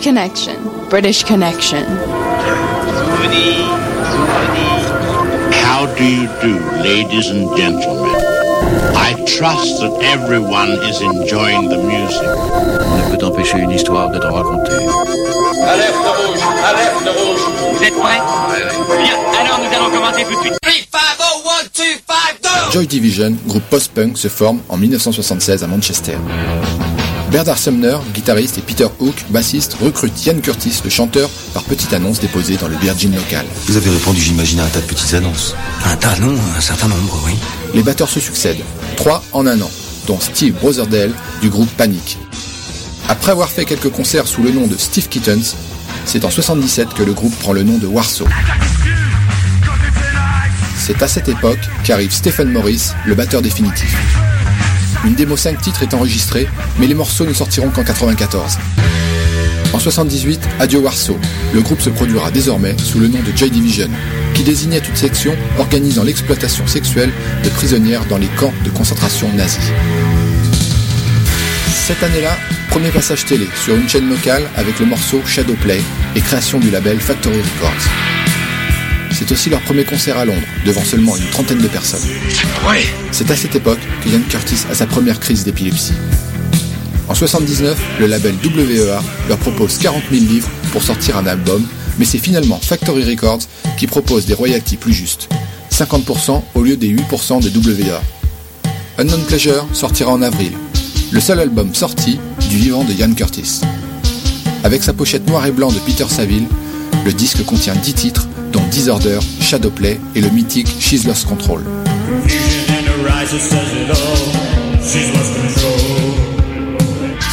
Connection. 0.02 0.56
British 0.90 1.22
Connection. 1.22 1.84
How 5.62 5.86
do 5.96 6.04
you 6.04 6.26
do, 6.42 6.58
ladies 6.82 7.30
and 7.30 7.56
gentlemen? 7.56 8.10
I 8.96 9.14
trust 9.26 9.78
that 9.80 9.92
everyone 10.02 10.70
is 10.90 11.00
enjoying 11.00 11.68
the 11.68 11.78
music. 11.78 12.26
On 12.26 12.98
ne 12.98 13.16
peut 13.16 13.24
empêcher 13.24 13.58
une 13.58 13.70
histoire 13.70 14.10
d'être 14.10 14.28
racontée. 14.28 14.72
Alerte 15.68 15.94
rouge, 15.94 16.40
alerte 16.64 17.08
rouge. 17.16 17.40
Vous 17.72 17.84
êtes 17.84 17.94
prêts? 17.94 18.20
Bien, 19.04 19.16
alors 19.40 19.60
nous 19.60 19.76
allons 19.76 19.90
commencer 19.94 20.24
tout 20.24 20.34
de 20.34 20.42
suite. 20.42 20.58
3, 20.90 21.00
5, 21.00 21.00
0, 21.16 21.48
1, 21.48 21.64
2, 21.76 21.82
5, 22.42 22.70
2 22.70 22.72
Joy 22.72 22.86
Division, 22.88 23.36
groupe 23.46 23.64
post-punk, 23.70 24.18
se 24.18 24.26
forme 24.26 24.62
en 24.68 24.76
1976 24.76 25.62
à 25.62 25.68
Manchester. 25.68 26.16
Bernard 27.32 27.56
Sumner, 27.56 27.96
guitariste, 28.12 28.58
et 28.58 28.60
Peter 28.60 28.86
Hook, 29.00 29.24
bassiste, 29.30 29.78
recrutent 29.80 30.26
Ian 30.26 30.38
Curtis, 30.40 30.82
le 30.84 30.90
chanteur, 30.90 31.30
par 31.54 31.62
petite 31.64 31.94
annonce 31.94 32.20
déposée 32.20 32.58
dans 32.58 32.68
le 32.68 32.76
Virgin 32.76 33.14
local. 33.14 33.46
Vous 33.68 33.78
avez 33.78 33.88
répondu, 33.88 34.20
j'imagine, 34.20 34.60
à 34.60 34.64
un 34.64 34.68
tas 34.68 34.82
de 34.82 34.84
petites 34.84 35.14
annonces. 35.14 35.56
Un 35.86 35.96
tas, 35.96 36.18
non, 36.18 36.36
un 36.54 36.60
certain 36.60 36.88
nombre, 36.88 37.18
oui. 37.24 37.32
Les 37.72 37.82
batteurs 37.82 38.10
se 38.10 38.20
succèdent, 38.20 38.62
trois 38.96 39.24
en 39.32 39.46
un 39.46 39.58
an, 39.62 39.70
dont 40.06 40.20
Steve 40.20 40.52
Brotherdale 40.60 41.14
du 41.40 41.48
groupe 41.48 41.70
Panic. 41.70 42.18
Après 43.08 43.32
avoir 43.32 43.48
fait 43.48 43.64
quelques 43.64 43.90
concerts 43.90 44.28
sous 44.28 44.42
le 44.42 44.50
nom 44.50 44.66
de 44.66 44.76
Steve 44.76 45.08
Kittens, 45.08 45.56
c'est 46.04 46.26
en 46.26 46.30
77 46.30 46.92
que 46.92 47.02
le 47.02 47.14
groupe 47.14 47.34
prend 47.38 47.54
le 47.54 47.62
nom 47.62 47.78
de 47.78 47.86
Warsaw. 47.86 48.26
C'est 50.76 51.02
à 51.02 51.08
cette 51.08 51.30
époque 51.30 51.60
qu'arrive 51.82 52.12
Stephen 52.12 52.52
Morris, 52.52 52.90
le 53.06 53.14
batteur 53.14 53.40
définitif. 53.40 53.96
Une 55.04 55.14
démo 55.14 55.36
5 55.36 55.60
titres 55.60 55.82
est 55.82 55.94
enregistrée, 55.94 56.46
mais 56.78 56.86
les 56.86 56.94
morceaux 56.94 57.26
ne 57.26 57.32
sortiront 57.32 57.70
qu'en 57.70 57.82
94. 57.82 58.58
En 59.72 59.78
78, 59.78 60.40
Adieu 60.60 60.78
Warsaw, 60.78 61.18
le 61.52 61.60
groupe 61.60 61.80
se 61.80 61.90
produira 61.90 62.30
désormais 62.30 62.76
sous 62.78 63.00
le 63.00 63.08
nom 63.08 63.18
de 63.18 63.36
Joy 63.36 63.50
Division, 63.50 63.88
qui 64.34 64.44
désignait 64.44 64.78
une 64.78 64.94
section 64.94 65.34
organisant 65.58 66.04
l'exploitation 66.04 66.66
sexuelle 66.66 67.10
de 67.42 67.48
prisonnières 67.48 68.04
dans 68.04 68.18
les 68.18 68.28
camps 68.28 68.52
de 68.64 68.70
concentration 68.70 69.32
nazis. 69.32 69.72
Cette 71.86 72.02
année-là, 72.02 72.36
premier 72.70 72.90
passage 72.90 73.24
télé 73.24 73.48
sur 73.56 73.74
une 73.74 73.88
chaîne 73.88 74.08
locale 74.08 74.44
avec 74.56 74.78
le 74.78 74.86
morceau 74.86 75.20
Shadowplay 75.26 75.80
et 76.14 76.20
création 76.20 76.60
du 76.60 76.70
label 76.70 77.00
Factory 77.00 77.38
Records. 77.38 78.11
C'est 79.24 79.30
aussi 79.34 79.50
leur 79.50 79.60
premier 79.60 79.84
concert 79.84 80.18
à 80.18 80.24
Londres, 80.24 80.42
devant 80.66 80.82
seulement 80.82 81.16
une 81.16 81.30
trentaine 81.30 81.58
de 81.58 81.68
personnes. 81.68 82.02
C'est 83.12 83.30
à 83.30 83.36
cette 83.36 83.54
époque 83.54 83.78
que 84.02 84.08
Ian 84.08 84.18
Curtis 84.28 84.64
a 84.68 84.74
sa 84.74 84.84
première 84.84 85.20
crise 85.20 85.44
d'épilepsie. 85.44 85.92
En 87.08 87.14
79, 87.14 87.78
le 88.00 88.08
label 88.08 88.34
WEA 88.44 89.00
leur 89.28 89.38
propose 89.38 89.78
40 89.78 90.02
000 90.10 90.24
livres 90.24 90.48
pour 90.72 90.82
sortir 90.82 91.18
un 91.18 91.26
album, 91.26 91.64
mais 92.00 92.04
c'est 92.04 92.18
finalement 92.18 92.58
Factory 92.60 93.04
Records 93.04 93.42
qui 93.78 93.86
propose 93.86 94.26
des 94.26 94.34
royalties 94.34 94.76
plus 94.76 94.92
justes, 94.92 95.28
50% 95.70 96.42
au 96.56 96.62
lieu 96.62 96.76
des 96.76 96.92
8% 96.92 97.40
de 97.44 97.48
WEA. 97.48 98.02
Unknown 98.98 99.22
Pleasure 99.26 99.68
sortira 99.72 100.10
en 100.10 100.22
avril, 100.22 100.50
le 101.12 101.20
seul 101.20 101.38
album 101.38 101.72
sorti 101.76 102.18
du 102.50 102.56
vivant 102.56 102.82
de 102.82 102.92
Ian 102.92 103.14
Curtis. 103.14 103.60
Avec 104.64 104.82
sa 104.82 104.92
pochette 104.92 105.28
noir 105.28 105.46
et 105.46 105.52
blanc 105.52 105.70
de 105.70 105.78
Peter 105.78 106.08
Saville, 106.08 106.48
le 107.04 107.12
disque 107.12 107.44
contient 107.44 107.76
10 107.76 107.94
titres, 107.94 108.28
dont 108.52 108.62
Disorder, 108.70 109.18
Shadowplay 109.40 109.98
et 110.14 110.20
le 110.20 110.28
mythique 110.28 110.68
She's 110.78 111.04
Lost 111.04 111.26
Control. 111.26 111.62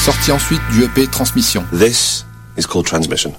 Sorti 0.04 0.32
ensuite 0.32 0.62
du 0.72 0.84
EP 0.84 1.08
Transmission. 1.08 1.64
This 1.78 2.26
is 2.58 2.64
called 2.64 2.86
transmission. 2.86 3.34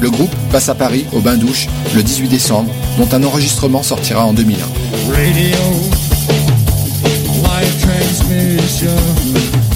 Le 0.00 0.10
groupe 0.10 0.34
passe 0.52 0.68
à 0.68 0.74
Paris 0.74 1.06
au 1.12 1.20
bain 1.20 1.36
douche 1.36 1.66
le 1.94 2.02
18 2.02 2.28
décembre, 2.28 2.72
dont 2.98 3.08
un 3.12 3.22
enregistrement 3.24 3.82
sortira 3.82 4.24
en 4.24 4.32
2001. 4.32 4.58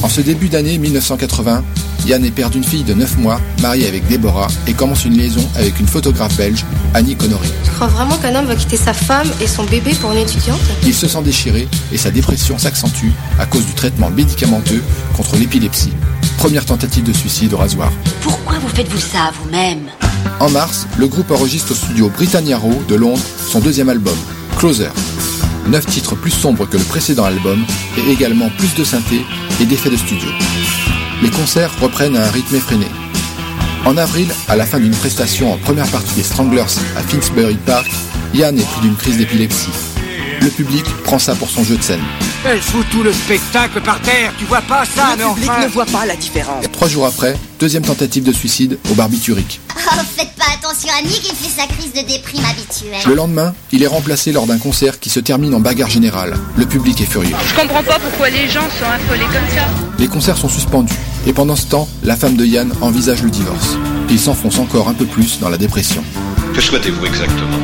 En 0.02 0.08
ce 0.08 0.20
début 0.20 0.48
d'année 0.48 0.78
1980, 0.78 1.64
Yann 2.06 2.22
est 2.22 2.30
père 2.30 2.50
d'une 2.50 2.64
fille 2.64 2.82
de 2.82 2.92
9 2.92 3.18
mois, 3.18 3.40
mariée 3.62 3.88
avec 3.88 4.06
Déborah, 4.06 4.48
et 4.66 4.74
commence 4.74 5.06
une 5.06 5.16
liaison 5.16 5.46
avec 5.56 5.80
une 5.80 5.86
photographe 5.86 6.36
belge, 6.36 6.64
Annie 6.92 7.16
Connery. 7.16 7.48
Tu 7.64 7.70
crois 7.70 7.86
vraiment 7.86 8.16
qu'un 8.18 8.34
homme 8.34 8.44
va 8.44 8.56
quitter 8.56 8.76
sa 8.76 8.92
femme 8.92 9.28
et 9.40 9.46
son 9.46 9.64
bébé 9.64 9.92
pour 10.00 10.12
une 10.12 10.18
étudiante? 10.18 10.60
Il 10.84 10.94
se 10.94 11.08
sent 11.08 11.22
déchiré 11.22 11.66
et 11.92 11.96
sa 11.96 12.10
dépression 12.10 12.58
s'accentue 12.58 13.10
à 13.38 13.46
cause 13.46 13.64
du 13.64 13.72
traitement 13.72 14.10
médicamenteux 14.10 14.82
contre 15.16 15.36
l'épilepsie. 15.36 15.92
Première 16.36 16.66
tentative 16.66 17.04
de 17.04 17.12
suicide 17.12 17.54
au 17.54 17.56
rasoir. 17.56 17.90
Pourquoi 18.20 18.58
vous 18.58 18.68
faites-vous 18.68 19.00
ça 19.00 19.32
vous-même? 19.42 19.88
En 20.40 20.50
mars, 20.50 20.86
le 20.98 21.06
groupe 21.06 21.30
enregistre 21.30 21.72
au 21.72 21.74
studio 21.74 22.10
Britannia 22.10 22.58
Row 22.58 22.82
de 22.86 22.96
Londres 22.96 23.22
son 23.48 23.60
deuxième 23.60 23.88
album, 23.88 24.16
Closer. 24.58 24.90
Neuf 25.68 25.86
titres 25.86 26.16
plus 26.16 26.30
sombres 26.30 26.68
que 26.68 26.76
le 26.76 26.84
précédent 26.84 27.24
album 27.24 27.64
et 27.96 28.12
également 28.12 28.50
plus 28.58 28.74
de 28.74 28.84
synthé 28.84 29.24
et 29.60 29.64
d'effets 29.64 29.90
de 29.90 29.96
studio. 29.96 30.28
Les 31.22 31.30
concerts 31.30 31.70
reprennent 31.80 32.16
à 32.16 32.26
un 32.26 32.30
rythme 32.30 32.56
effréné. 32.56 32.86
En 33.86 33.96
avril, 33.96 34.28
à 34.48 34.56
la 34.56 34.66
fin 34.66 34.78
d'une 34.78 34.94
prestation 34.94 35.52
en 35.52 35.58
première 35.58 35.86
partie 35.88 36.14
des 36.14 36.22
Stranglers 36.22 36.62
à 36.96 37.02
Finsbury 37.02 37.56
Park, 37.66 37.90
Yann 38.32 38.58
est 38.58 38.64
pris 38.64 38.80
d'une 38.80 38.96
crise 38.96 39.18
d'épilepsie. 39.18 39.70
Le 40.40 40.48
public 40.48 40.84
prend 41.04 41.18
ça 41.18 41.34
pour 41.34 41.48
son 41.50 41.64
jeu 41.64 41.76
de 41.76 41.82
scène. 41.82 42.02
Elle 42.44 42.60
fout 42.60 42.84
tout 42.90 43.02
le 43.02 43.12
spectacle 43.12 43.80
par 43.80 44.00
terre, 44.00 44.32
tu 44.38 44.44
vois 44.44 44.60
pas 44.62 44.84
ça, 44.84 45.12
Le 45.16 45.24
mais 45.24 45.34
public 45.34 45.50
enfin... 45.50 45.62
ne 45.64 45.68
voit 45.68 45.86
pas 45.86 46.04
la 46.06 46.16
différence. 46.16 46.64
Trois 46.72 46.88
jours 46.88 47.06
après, 47.06 47.34
deuxième 47.64 47.82
tentative 47.82 48.24
de 48.24 48.32
suicide 48.32 48.78
au 48.90 48.94
barbiturique. 48.94 49.58
Oh, 49.74 50.00
faites 50.14 50.34
pas 50.36 50.44
attention 50.52 50.90
à 50.98 51.00
Nick, 51.00 51.22
il 51.24 51.34
fait 51.34 51.62
sa 51.62 51.66
crise 51.66 51.94
de 51.94 52.06
déprime 52.06 52.42
habituelle. 52.44 53.00
Le 53.06 53.14
lendemain, 53.14 53.54
il 53.72 53.82
est 53.82 53.86
remplacé 53.86 54.32
lors 54.32 54.46
d'un 54.46 54.58
concert 54.58 55.00
qui 55.00 55.08
se 55.08 55.18
termine 55.18 55.54
en 55.54 55.60
bagarre 55.60 55.88
générale. 55.88 56.36
Le 56.58 56.66
public 56.66 57.00
est 57.00 57.06
furieux. 57.06 57.34
Je 57.48 57.58
comprends 57.58 57.82
pas 57.82 57.98
pourquoi 57.98 58.28
les 58.28 58.50
gens 58.50 58.68
sont 58.78 58.84
affolés 58.84 59.24
comme 59.24 59.48
ça. 59.56 59.64
Les 59.98 60.08
concerts 60.08 60.36
sont 60.36 60.50
suspendus. 60.50 60.92
Et 61.26 61.32
pendant 61.32 61.56
ce 61.56 61.64
temps, 61.64 61.88
la 62.02 62.16
femme 62.16 62.36
de 62.36 62.44
Yann 62.44 62.70
envisage 62.82 63.22
le 63.22 63.30
divorce. 63.30 63.78
Il 64.10 64.20
s'enfonce 64.20 64.58
encore 64.58 64.90
un 64.90 64.94
peu 64.94 65.06
plus 65.06 65.40
dans 65.40 65.48
la 65.48 65.56
dépression. 65.56 66.04
Que 66.54 66.60
souhaitez-vous 66.60 67.06
exactement? 67.06 67.56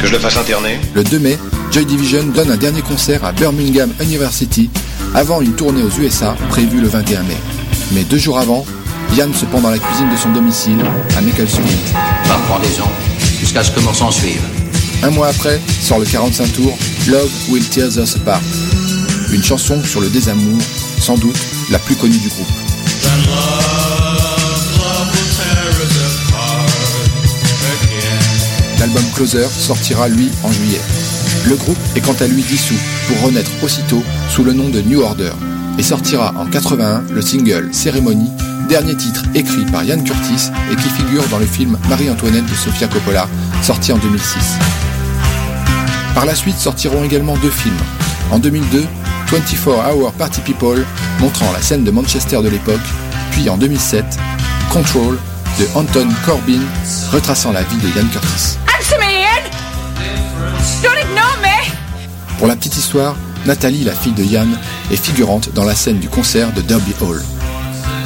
Que 0.00 0.06
je 0.06 0.12
le 0.12 0.20
fasse 0.20 0.38
interner? 0.38 0.80
Le 0.94 1.04
2 1.04 1.18
mai, 1.18 1.38
Joy 1.70 1.84
Division 1.84 2.24
donne 2.34 2.50
un 2.50 2.56
dernier 2.56 2.80
concert 2.80 3.26
à 3.26 3.32
Birmingham 3.32 3.92
University 4.00 4.70
avant 5.14 5.42
une 5.42 5.52
tournée 5.52 5.82
aux 5.82 6.00
USA 6.00 6.34
prévue 6.48 6.80
le 6.80 6.88
21 6.88 7.24
mai. 7.24 7.36
Mais 7.92 8.04
deux 8.04 8.16
jours 8.16 8.38
avant, 8.38 8.64
Yann 9.16 9.32
se 9.34 9.44
pend 9.44 9.60
dans 9.60 9.70
la 9.70 9.78
cuisine 9.78 10.08
de 10.10 10.16
son 10.16 10.30
domicile 10.30 10.78
à 11.16 11.20
Macclesfield. 11.20 11.68
Parfois 12.26 12.60
jusqu'à 13.38 13.62
ce 13.62 13.70
que 13.70 13.80
mort 13.80 13.94
s'en 13.94 14.10
suive. 14.10 14.40
Un 15.02 15.10
mois 15.10 15.28
après, 15.28 15.60
sort 15.80 15.98
le 15.98 16.06
45 16.06 16.52
tours 16.52 16.78
Love 17.08 17.30
Will 17.50 17.68
Tear 17.68 17.88
Us 17.88 18.16
Apart. 18.16 18.40
Une 19.32 19.42
chanson 19.42 19.82
sur 19.84 20.00
le 20.00 20.08
désamour, 20.08 20.58
sans 20.98 21.16
doute 21.16 21.38
la 21.70 21.78
plus 21.78 21.94
connue 21.94 22.16
du 22.16 22.28
groupe. 22.28 22.46
L'album 28.78 29.04
Closer 29.14 29.46
sortira 29.46 30.08
lui 30.08 30.30
en 30.42 30.50
juillet. 30.50 30.80
Le 31.48 31.56
groupe 31.56 31.78
est 31.96 32.00
quant 32.00 32.16
à 32.20 32.26
lui 32.26 32.42
dissous 32.42 32.78
pour 33.08 33.20
renaître 33.26 33.50
aussitôt 33.62 34.02
sous 34.30 34.42
le 34.42 34.54
nom 34.54 34.70
de 34.70 34.80
New 34.80 35.02
Order 35.02 35.32
et 35.78 35.82
sortira 35.82 36.34
en 36.36 36.46
81 36.46 37.04
le 37.10 37.22
single 37.22 37.72
Ceremony, 37.72 38.30
dernier 38.68 38.96
titre 38.96 39.22
écrit 39.34 39.64
par 39.66 39.84
Ian 39.84 40.02
Curtis 40.02 40.50
et 40.70 40.76
qui 40.76 40.88
figure 40.88 41.26
dans 41.28 41.38
le 41.38 41.46
film 41.46 41.78
Marie-Antoinette 41.88 42.46
de 42.46 42.54
Sofia 42.54 42.88
Coppola, 42.88 43.28
sorti 43.62 43.92
en 43.92 43.98
2006. 43.98 44.58
Par 46.14 46.26
la 46.26 46.34
suite 46.34 46.58
sortiront 46.58 47.04
également 47.04 47.36
deux 47.38 47.50
films. 47.50 47.74
En 48.30 48.38
2002, 48.38 48.84
24 49.30 49.94
Hour 49.94 50.12
Party 50.12 50.40
People, 50.42 50.84
montrant 51.20 51.50
la 51.52 51.62
scène 51.62 51.84
de 51.84 51.90
Manchester 51.90 52.42
de 52.42 52.48
l'époque, 52.48 52.80
puis 53.30 53.48
en 53.48 53.56
2007, 53.56 54.04
Control 54.70 55.18
de 55.58 55.66
Anton 55.74 56.08
Corbin, 56.24 56.60
retraçant 57.10 57.52
la 57.52 57.62
vie 57.62 57.76
de 57.76 57.88
Ian 57.88 58.06
Curtis. 58.12 58.58
Answer 58.78 58.98
me, 58.98 59.04
Ian! 59.04 59.50
Don't 60.82 61.10
ignore 61.10 61.38
me! 61.42 62.38
Pour 62.38 62.46
la 62.46 62.56
petite 62.56 62.76
histoire, 62.76 63.16
Nathalie, 63.46 63.82
la 63.82 63.92
fille 63.92 64.12
de 64.12 64.22
Yann, 64.22 64.56
est 64.92 65.02
figurante 65.02 65.50
dans 65.52 65.64
la 65.64 65.74
scène 65.74 65.98
du 65.98 66.08
concert 66.08 66.52
de 66.52 66.60
Derby 66.60 66.92
Hall. 67.00 67.22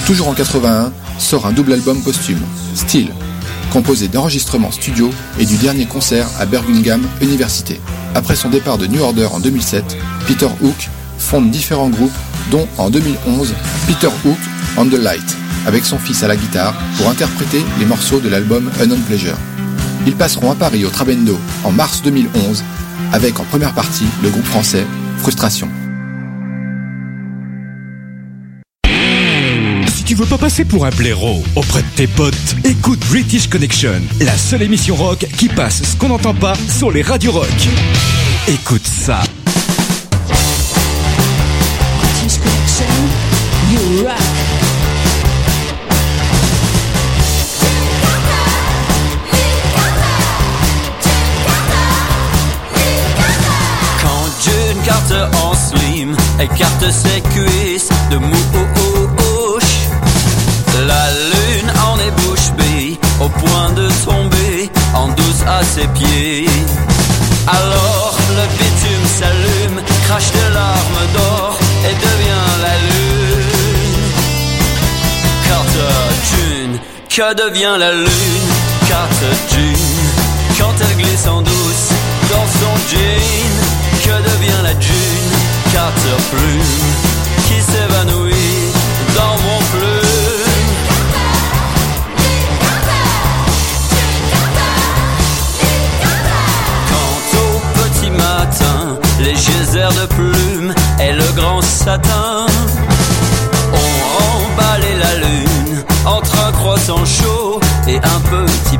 Toujours 0.07 0.29
en 0.29 0.35
81, 0.35 0.93
sort 1.19 1.47
un 1.47 1.53
double 1.53 1.75
album 1.75 2.01
posthume, 2.03 2.41
Still, 2.75 3.11
composé 3.71 4.09
d'enregistrements 4.09 4.71
studio 4.71 5.11
et 5.39 5.45
du 5.45 5.57
dernier 5.57 5.85
concert 5.87 6.27
à 6.39 6.47
Birmingham 6.47 7.07
Université. 7.21 7.81
Après 8.15 8.35
son 8.35 8.49
départ 8.49 8.79
de 8.79 8.87
New 8.87 9.03
Order 9.03 9.27
en 9.27 9.41
2007, 9.41 9.97
Peter 10.27 10.49
Hook 10.63 10.89
fonde 11.19 11.51
différents 11.51 11.91
groupes, 11.91 12.17
dont 12.51 12.67
en 12.79 12.89
2011 12.89 13.55
Peter 13.87 14.09
Hook 14.25 14.39
on 14.79 14.87
the 14.87 14.95
Light, 14.95 15.37
avec 15.67 15.85
son 15.85 15.99
fils 15.99 16.23
à 16.23 16.29
la 16.29 16.37
guitare 16.37 16.75
pour 16.97 17.11
interpréter 17.11 17.63
les 17.79 17.85
morceaux 17.85 18.21
de 18.21 18.31
l'album 18.31 18.71
Unknown 18.81 19.01
Pleasure. 19.01 19.37
Ils 20.07 20.17
passeront 20.17 20.51
à 20.51 20.55
Paris 20.55 20.87
au 20.87 20.91
Trabendo 20.91 21.37
en 21.65 21.73
mars 21.73 22.01
2011, 22.03 22.65
avec 23.13 23.39
en 23.39 23.45
première 23.45 23.75
partie 23.75 24.07
le 24.23 24.31
groupe 24.31 24.47
français 24.47 24.87
Frustration. 25.19 25.69
Si 29.89 30.05
tu 30.05 30.15
veux 30.15 30.27
pas 30.27 30.39
passer 30.39 30.65
pour 30.65 30.87
un 30.87 30.91
blaireau 30.91 31.43
auprès 31.57 31.83
de 31.83 31.89
tes 31.97 32.07
potes 32.07 32.35
Écoute 32.65 33.01
British 33.09 33.49
Connection, 33.49 34.01
la 34.21 34.37
seule 34.37 34.63
émission 34.63 34.95
rock 34.95 35.27
qui 35.37 35.49
passe 35.49 35.83
ce 35.83 35.97
qu'on 35.97 36.09
n'entend 36.09 36.35
pas 36.35 36.55
sur 36.69 36.91
les 36.91 37.03
radios 37.03 37.33
rock. 37.33 37.69
Écoute 38.49 38.87
ça. 38.87 39.21
En 55.45 55.55
slim 55.55 56.17
écarte 56.41 56.91
ses 56.91 57.21
cuisses 57.21 57.89
de 58.11 58.19
mouche, 58.19 59.77
la 60.87 61.11
lune 61.11 61.73
en 61.89 61.99
est 61.99 62.11
bouche 62.23 62.47
au 63.21 63.29
point 63.29 63.71
de 63.73 63.89
tomber 64.05 64.71
en 64.95 65.09
douce 65.09 65.43
à 65.47 65.65
ses 65.65 65.87
pieds. 65.89 66.47
Alors 67.47 68.15
le 68.37 68.47
bitume 68.59 69.07
s'allume, 69.19 69.81
crache 70.07 70.31
des 70.33 70.55
larmes 70.55 71.07
d'or 71.15 71.59
et 71.89 71.95
devient 71.95 72.49
la 72.67 72.77
lune. 72.91 74.07
Carter 75.49 76.03
June, 76.31 76.79
que 77.09 77.35
devient 77.35 77.77
la 77.79 77.93
lune? 77.93 78.49
Carter 78.89 79.37
June, 79.51 80.09
quand 80.59 80.75
elle 80.81 80.97
glisse 80.97 81.27
en 81.27 81.41
douce 81.43 81.89
dans 82.31 82.47
son 82.61 82.75
jean, 82.91 83.51
que 84.05 84.17
devient 84.31 84.63
la 84.63 84.75
June 84.81 85.06
Carter 85.73 86.17
Plume, 86.31 86.75
qui 87.47 87.61
s'évanouit 87.61 88.73
dans 89.15 89.37
mon 89.45 89.59
plume. 89.73 90.77
Quand 96.91 97.39
au 97.39 97.61
petit 97.83 98.11
matin, 98.11 98.99
les 99.21 99.35
geysers 99.35 99.95
de 100.01 100.07
plumes 100.15 100.75
et 101.01 101.13
le 101.13 101.33
grand 101.35 101.63
satin 101.63 102.47
ont 103.73 103.99
emballé 104.35 104.95
la 104.99 105.15
lune 105.27 105.85
entre 106.05 106.45
un 106.47 106.53
croissant 106.53 107.05
chaud 107.05 107.61
et 107.89 107.97
un 107.97 108.21
petit 108.21 108.79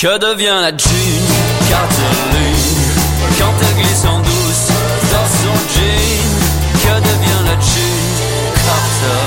Que 0.00 0.16
devient 0.16 0.58
la 0.62 0.70
June, 0.70 1.28
Carter 1.68 2.16
lune, 2.32 2.88
quand 3.38 3.52
elle 3.60 3.74
glisse 3.82 4.04
en 4.06 4.18
douce 4.20 4.68
dans 5.12 5.28
son 5.28 5.54
jean. 5.74 6.24
Que 6.82 6.94
devient 7.00 7.42
la 7.44 7.56
June, 7.60 8.16
Carter? 8.64 9.24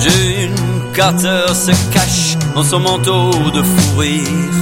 June 0.00 0.58
Carter 0.92 1.54
se 1.54 1.70
cache 1.92 2.36
dans 2.56 2.64
son 2.64 2.80
manteau 2.80 3.30
de 3.54 3.62
fourrure. 3.62 4.58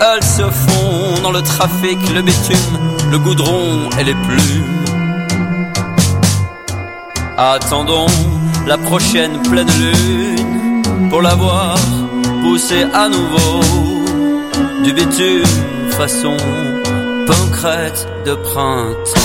Elles 0.00 0.24
se 0.24 0.42
font 0.42 1.22
dans 1.22 1.30
le 1.30 1.42
trafic, 1.42 1.96
le 2.12 2.22
bitume, 2.22 2.80
le 3.12 3.18
goudron 3.20 3.88
et 4.00 4.02
les 4.02 4.16
plumes. 4.16 4.99
Attendons 7.42 8.04
la 8.66 8.76
prochaine 8.76 9.40
pleine 9.44 9.66
lune 9.66 10.82
pour 11.08 11.22
la 11.22 11.34
voir 11.34 11.78
pousser 12.42 12.84
à 12.92 13.08
nouveau 13.08 13.60
du 14.84 14.92
bitume 14.92 15.42
façon 15.88 16.36
pancrète 17.26 18.06
de 18.26 18.34
printemps. 18.34 19.19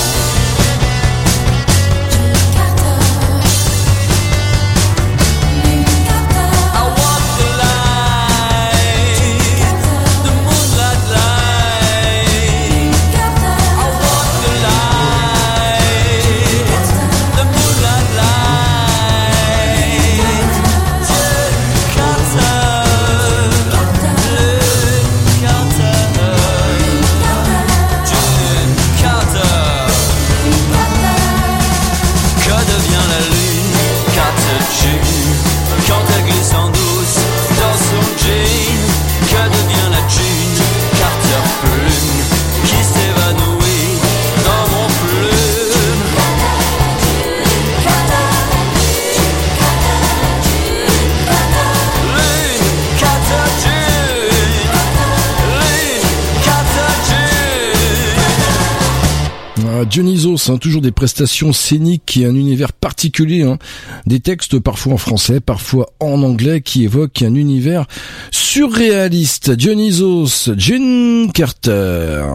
Dionysos, 59.96 60.50
hein, 60.50 60.58
toujours 60.58 60.82
des 60.82 60.90
prestations 60.90 61.54
scéniques 61.54 62.18
et 62.18 62.26
un 62.26 62.34
univers 62.34 62.74
particulier. 62.74 63.44
hein. 63.44 63.56
Des 64.04 64.20
textes 64.20 64.58
parfois 64.58 64.92
en 64.92 64.98
français, 64.98 65.40
parfois 65.40 65.88
en 66.00 66.22
anglais, 66.22 66.60
qui 66.60 66.84
évoquent 66.84 67.22
un 67.22 67.34
univers 67.34 67.86
surréaliste. 68.30 69.52
Dionysos, 69.52 70.50
June 70.58 71.30
Carter. 71.32 72.26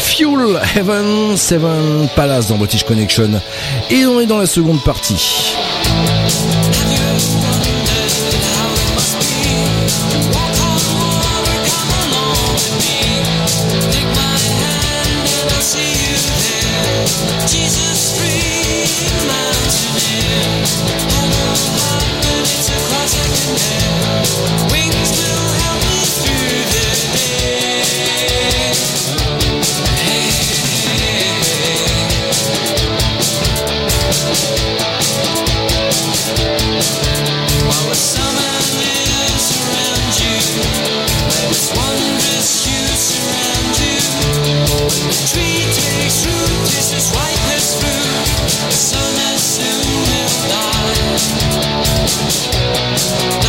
Fuel 0.00 0.60
Heaven, 0.76 1.38
Seven 1.38 2.08
Palace 2.14 2.48
dans 2.48 2.58
British 2.58 2.84
Connection. 2.84 3.30
Et 3.90 4.04
on 4.04 4.20
est 4.20 4.26
dans 4.26 4.36
la 4.36 4.46
seconde 4.46 4.82
partie. 4.84 5.54
Podcast. 53.10 53.39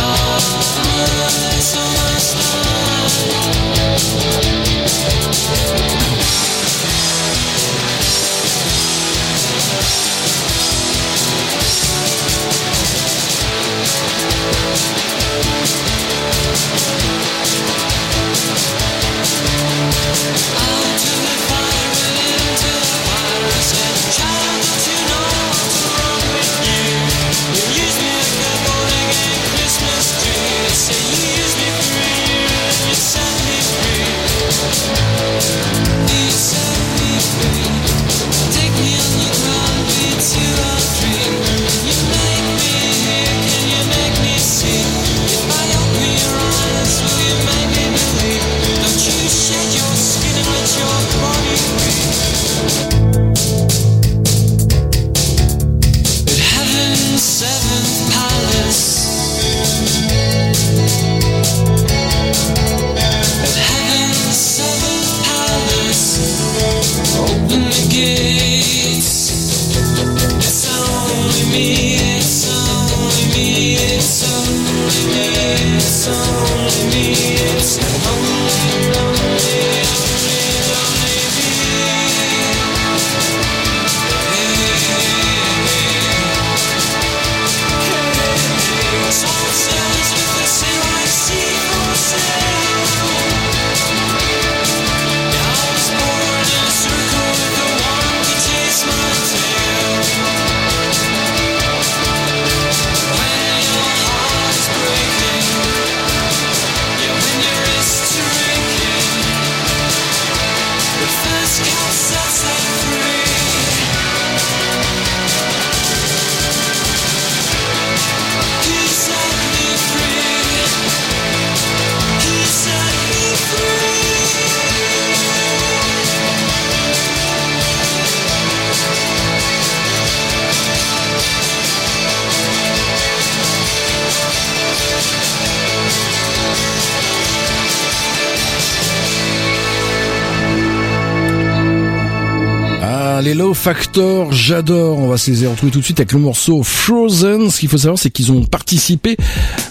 Factor, 143.62 144.32
j'adore. 144.32 144.98
On 144.98 145.06
va 145.06 145.16
se 145.16 145.30
les 145.30 145.46
retrouver 145.46 145.70
tout 145.70 145.78
de 145.78 145.84
suite 145.84 146.00
avec 146.00 146.10
le 146.10 146.18
morceau 146.18 146.64
Frozen. 146.64 147.48
Ce 147.48 147.60
qu'il 147.60 147.68
faut 147.68 147.78
savoir, 147.78 147.96
c'est 147.96 148.10
qu'ils 148.10 148.32
ont 148.32 148.42
participé 148.42 149.16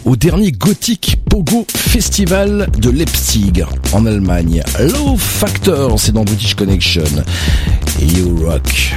au 0.05 0.15
dernier 0.15 0.53
Gothic 0.53 1.17
Pogo 1.29 1.67
Festival 1.67 2.69
de 2.77 2.89
Leipzig, 2.89 3.51
en 3.91 4.05
Allemagne. 4.05 4.63
Low 4.79 5.17
Factor, 5.17 5.99
c'est 5.99 6.13
dans 6.13 6.23
British 6.23 6.55
Connection. 6.55 7.03
You 7.99 8.45
Rock. 8.45 8.95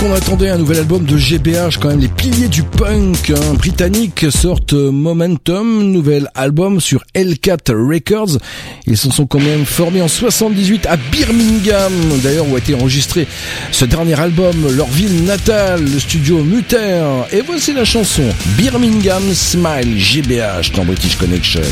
Longtemps 0.00 0.06
qu'on 0.06 0.14
attendait 0.14 0.48
un 0.48 0.58
nouvel 0.58 0.78
album 0.78 1.04
de 1.04 1.16
GBH, 1.16 1.78
quand 1.80 1.88
même 1.88 2.00
les 2.00 2.08
piliers 2.08 2.48
du 2.48 2.62
punk 2.62 3.30
hein, 3.30 3.54
britannique 3.54 4.26
sortent 4.30 4.72
Momentum, 4.72 5.90
nouvel 5.90 6.28
album 6.34 6.80
sur 6.80 7.02
L4 7.14 7.72
Records. 7.72 8.38
Ils 8.86 8.96
se 8.96 9.10
sont 9.10 9.26
quand 9.26 9.40
même 9.40 9.64
formés 9.64 10.02
en 10.02 10.08
78 10.08 10.86
à 10.86 10.96
Birmingham, 10.96 11.92
d'ailleurs 12.22 12.48
où 12.48 12.56
a 12.56 12.58
été 12.58 12.74
enregistré 12.74 13.26
ce 13.72 13.84
dernier 13.84 14.18
album, 14.18 14.54
leur 14.76 14.88
ville 14.88 15.24
natale, 15.24 15.84
le 15.84 15.98
studio 15.98 16.42
Muter. 16.42 17.04
Et 17.32 17.40
voici 17.40 17.72
la 17.72 17.84
chanson 17.84 18.24
Birmingham 18.56 19.22
Smile 19.32 19.96
GBH 19.98 20.72
dans 20.74 20.84
British 20.84 21.16
Connection. 21.16 21.62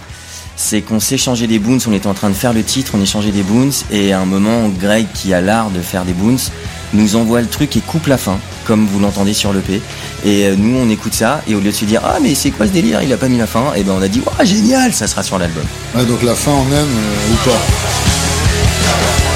C'est 0.60 0.82
qu'on 0.82 1.00
s'échangeait 1.00 1.46
des 1.46 1.60
boons, 1.60 1.78
on 1.88 1.94
était 1.94 2.08
en 2.08 2.16
train 2.16 2.30
de 2.30 2.36
faire 2.36 2.52
le 2.52 2.64
titre, 2.64 2.94
on 2.96 3.02
échangeait 3.02 3.32
des 3.32 3.44
boons, 3.44 3.86
et 3.92 4.12
à 4.12 4.20
un 4.20 4.26
moment, 4.26 4.68
Greg, 4.70 5.06
qui 5.14 5.32
a 5.34 5.40
l'art 5.40 5.70
de 5.70 5.82
faire 5.82 6.04
des 6.04 6.14
boons, 6.14 6.52
nous 6.94 7.16
envoie 7.16 7.42
le 7.42 7.48
truc 7.48 7.78
et 7.78 7.80
coupe 7.80 8.08
la 8.08 8.18
fin, 8.18 8.40
comme 8.66 8.88
vous 8.88 9.00
l'entendez 9.00 9.34
sur 9.34 9.54
l'EP. 9.54 9.82
Et 10.26 10.46
euh, 10.46 10.56
nous, 10.58 10.76
on 10.76 10.90
écoute 10.90 11.14
ça, 11.14 11.42
et 11.48 11.54
au 11.54 11.60
lieu 11.60 11.70
de 11.70 11.76
se 11.76 11.86
dire, 11.86 12.02
ah, 12.04 12.18
mais 12.22 12.34
c'est 12.34 12.50
quoi 12.50 12.66
ce 12.66 12.72
délire, 12.72 13.04
il 13.04 13.14
a 13.14 13.18
pas 13.18 13.30
mis 13.30 13.38
la 13.38 13.48
fin, 13.48 13.74
et 13.76 13.84
ben 13.84 13.94
on 13.98 14.02
a 14.02 14.08
dit, 14.08 14.22
waouh, 14.26 14.46
génial, 14.46 14.92
ça 14.94 15.06
sera 15.06 15.22
sur 15.22 15.38
l'album. 15.38 15.64
Ouais, 15.96 16.06
donc 16.06 16.24
la 16.24 16.34
fin, 16.34 16.52
on 16.52 16.66
aime 16.74 16.74
euh, 16.74 17.34
ou 17.34 17.50
pas? 17.50 19.27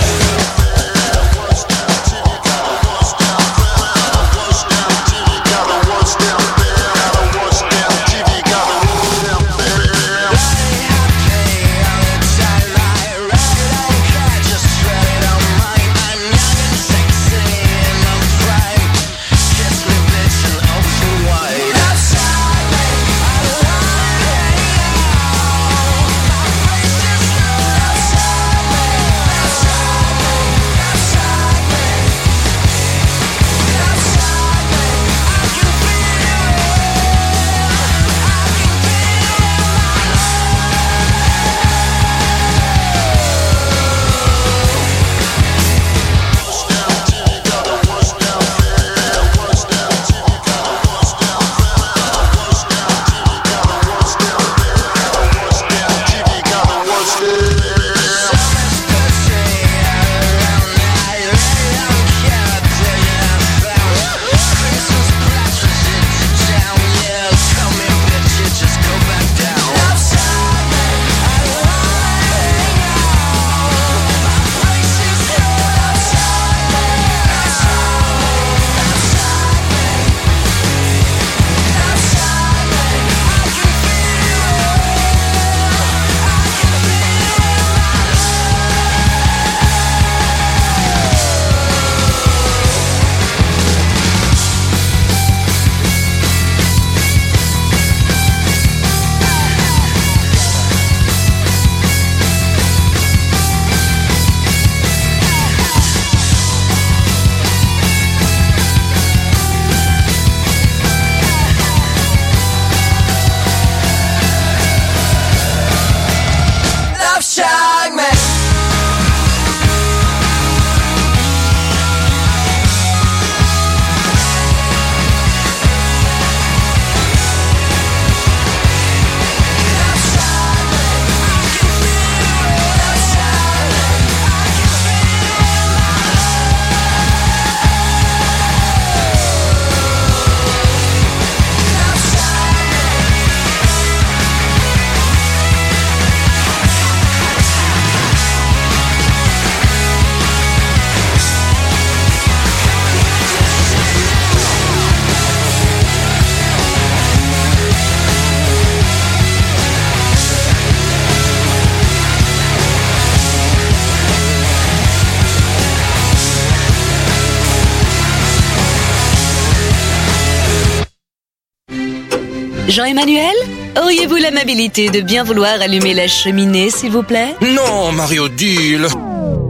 L'amabilité 174.42 174.90
de 174.90 175.02
bien 175.02 175.24
vouloir 175.24 175.62
allumer 175.62 175.94
la 175.94 176.08
cheminée, 176.08 176.72
s'il 176.72 176.92
vous 176.92 177.04
plaît 177.04 177.36
Non, 177.42 177.92
Mario 177.92 178.28
Deal. 178.28 178.88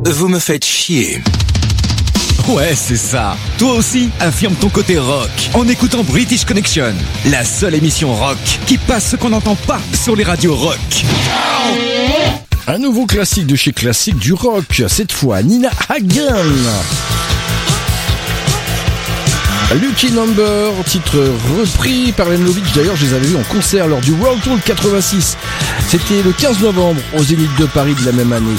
Vous 0.05 0.27
me 0.27 0.37
faites 0.37 0.65
chier. 0.65 1.21
Ouais, 2.49 2.73
c'est 2.75 2.97
ça. 2.97 3.37
Toi 3.57 3.75
aussi, 3.75 4.09
affirme 4.19 4.53
ton 4.55 4.67
côté 4.67 4.97
rock 4.97 5.29
en 5.53 5.65
écoutant 5.69 6.03
British 6.03 6.43
Connection, 6.43 6.93
la 7.27 7.45
seule 7.45 7.75
émission 7.75 8.13
rock 8.13 8.37
qui 8.65 8.77
passe 8.77 9.11
ce 9.11 9.15
qu'on 9.15 9.29
n'entend 9.29 9.55
pas 9.55 9.79
sur 9.93 10.13
les 10.17 10.25
radios 10.25 10.57
rock. 10.57 11.05
Un 12.67 12.77
nouveau 12.77 13.05
classique 13.05 13.47
de 13.47 13.55
chez 13.55 13.71
classique 13.71 14.17
du 14.17 14.33
rock, 14.33 14.83
cette 14.89 15.13
fois 15.13 15.41
Nina 15.41 15.69
Hagen. 15.87 16.35
Lucky 19.73 20.11
Number, 20.11 20.73
titre 20.85 21.17
repris 21.57 22.11
par 22.11 22.27
Lenlovitch. 22.27 22.73
D'ailleurs, 22.73 22.95
je 22.97 23.05
les 23.05 23.13
avais 23.13 23.27
vus 23.27 23.37
en 23.37 23.43
concert 23.43 23.87
lors 23.87 24.01
du 24.01 24.11
World 24.11 24.41
Tour 24.43 24.57
86. 24.65 25.37
C'était 25.87 26.21
le 26.23 26.33
15 26.33 26.59
novembre 26.59 27.01
au 27.17 27.23
Zénith 27.23 27.55
de 27.57 27.65
Paris 27.65 27.95
de 27.95 28.05
la 28.05 28.11
même 28.11 28.33
année. 28.33 28.57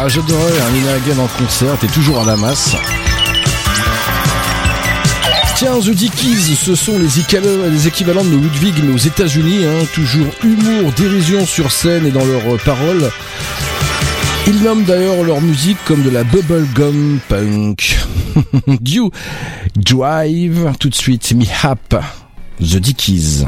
Ah, 0.00 0.06
j'adorais 0.06 0.60
un 0.60 0.70
Nina 0.70 0.92
Hagen 0.92 1.18
en 1.18 1.26
concert, 1.26 1.76
t'es 1.76 1.88
toujours 1.88 2.20
à 2.20 2.24
la 2.24 2.36
masse. 2.36 2.76
Tiens, 5.56 5.80
The 5.80 5.90
Dickies, 5.90 6.54
ce 6.54 6.76
sont 6.76 6.96
les, 7.00 7.68
les 7.68 7.88
équivalents 7.88 8.22
de 8.22 8.36
Ludwig, 8.36 8.76
mais 8.84 8.94
aux 8.94 8.96
États-Unis, 8.96 9.64
hein, 9.64 9.84
toujours 9.92 10.28
humour, 10.44 10.92
dérision 10.92 11.44
sur 11.44 11.72
scène 11.72 12.06
et 12.06 12.12
dans 12.12 12.24
leurs 12.24 12.54
euh, 12.54 12.58
paroles. 12.64 13.10
Ils 14.46 14.62
nomment 14.62 14.84
d'ailleurs 14.84 15.24
leur 15.24 15.40
musique 15.40 15.78
comme 15.84 16.04
de 16.04 16.10
la 16.10 16.22
bubblegum 16.22 17.18
punk. 17.28 17.98
You 18.86 19.10
Drive, 19.74 20.74
tout 20.78 20.90
de 20.90 20.94
suite, 20.94 21.32
Me 21.34 21.44
Hap, 21.64 22.04
The 22.60 22.76
Dickies. 22.76 23.46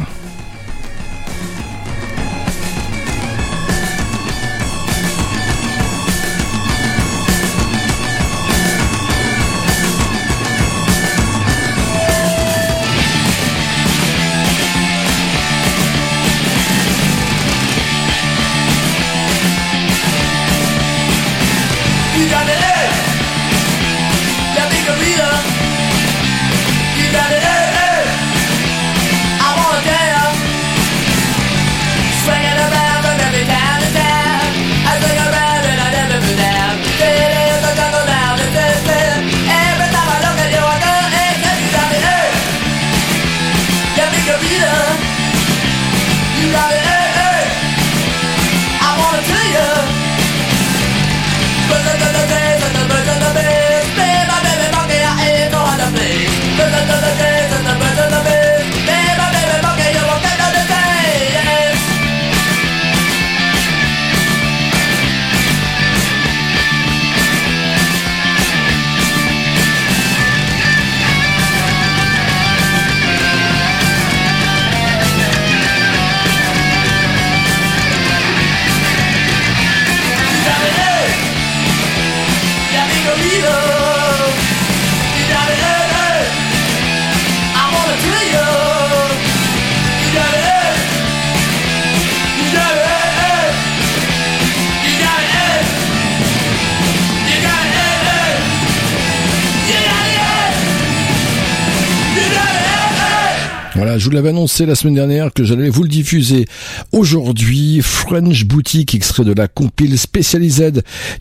Vous 104.11 104.17
l'avais 104.17 104.31
annoncé 104.31 104.67
la 104.67 104.75
semaine 104.75 104.97
dernière 104.97 105.33
que 105.33 105.45
j'allais 105.45 105.69
vous 105.69 105.85
le 105.85 105.89
diffuser 105.89 106.45
aujourd'hui. 106.91 107.81
French 107.81 108.45
Boutique, 108.45 108.93
extrait 108.93 109.23
de 109.23 109.33
la 109.33 109.47
compile 109.47 109.97
spécialisée 109.97 110.73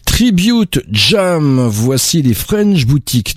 Tribute 0.08 0.80
Jam. 0.92 1.68
Voici 1.68 2.24
les 2.24 2.34
French 2.34 2.88
Boutique. 2.88 3.36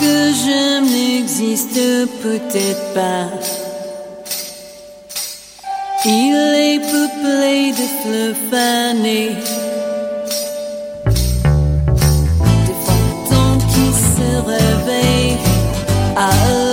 Que 0.00 0.06
je 0.06 0.80
n'existe 0.84 1.80
peut-être 2.22 2.94
pas. 2.94 3.53
Il 6.06 6.34
est 6.54 6.80
peuplé 6.80 7.72
de 7.72 7.86
fleurs 8.02 8.36
fanées. 8.50 9.36
Des 12.66 12.78
fantômes 12.84 13.62
qui 13.68 13.86
se 13.90 14.28
réveillent 14.44 15.38
alors 16.14 16.63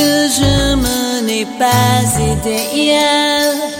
que 0.00 0.28
je 0.38 0.52
menais 0.84 1.46
pas 1.58 2.02
idéal. 2.32 3.79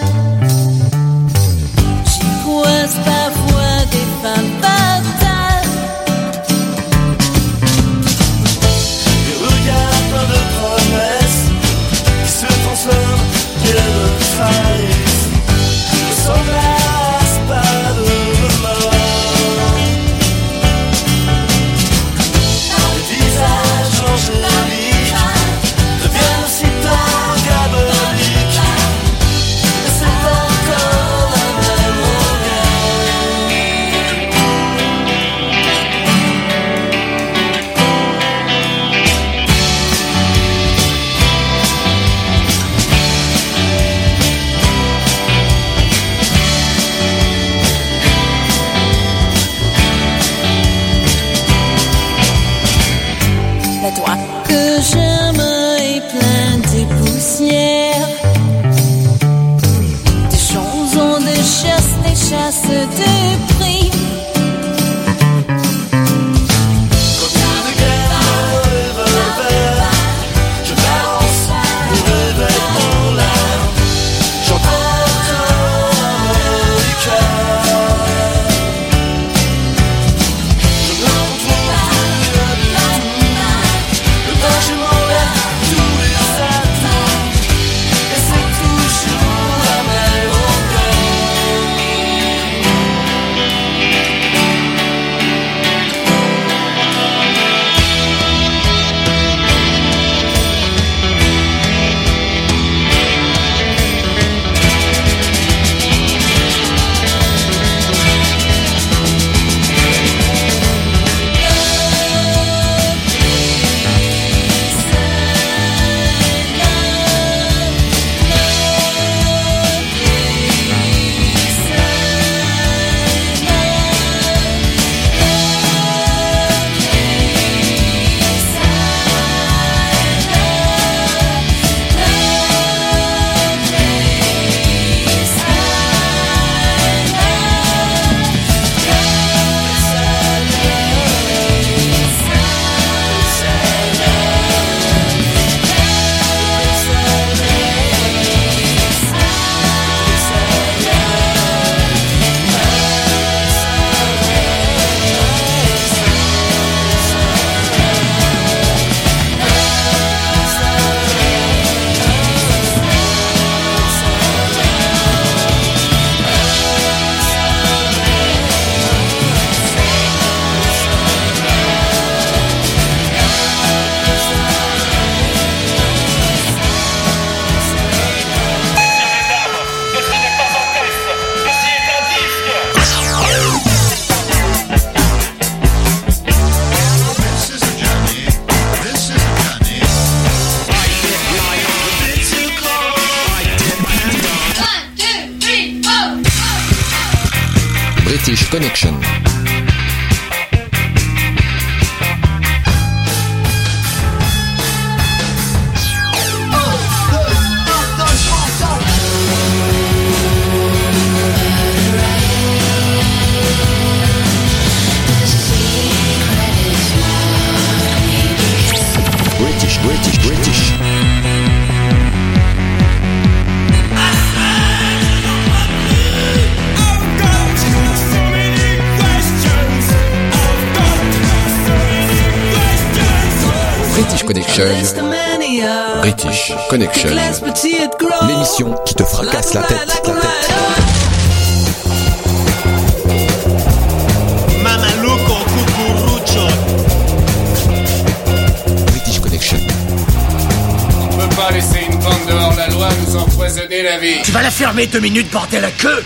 Tu 254.23 254.31
vas 254.31 254.41
la 254.43 254.51
fermer 254.51 254.85
deux 254.85 254.99
minutes, 254.99 255.31
bordel 255.31 255.65
à 255.65 255.71
queue 255.71 256.03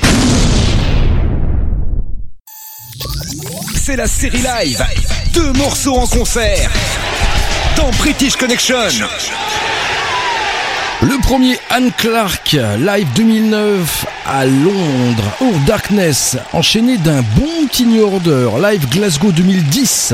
C'est 3.75 3.97
la 3.97 4.07
série 4.07 4.37
live. 4.37 4.81
Deux 5.33 5.51
morceaux 5.53 5.95
en 5.95 6.07
concert. 6.07 6.71
Dans 7.75 7.91
British 7.99 8.37
Connection. 8.37 8.77
Le 11.01 11.21
premier, 11.21 11.59
Anne 11.69 11.91
Clark, 11.97 12.53
live 12.79 13.07
2009 13.15 14.05
à 14.25 14.45
Londres, 14.45 15.31
au 15.41 15.51
Darkness, 15.67 16.37
enchaîné 16.53 16.97
d'un 16.97 17.21
bon 17.35 17.67
petit 17.67 17.99
Order, 17.99 18.51
live 18.61 18.87
Glasgow 18.89 19.31
2010. 19.33 20.13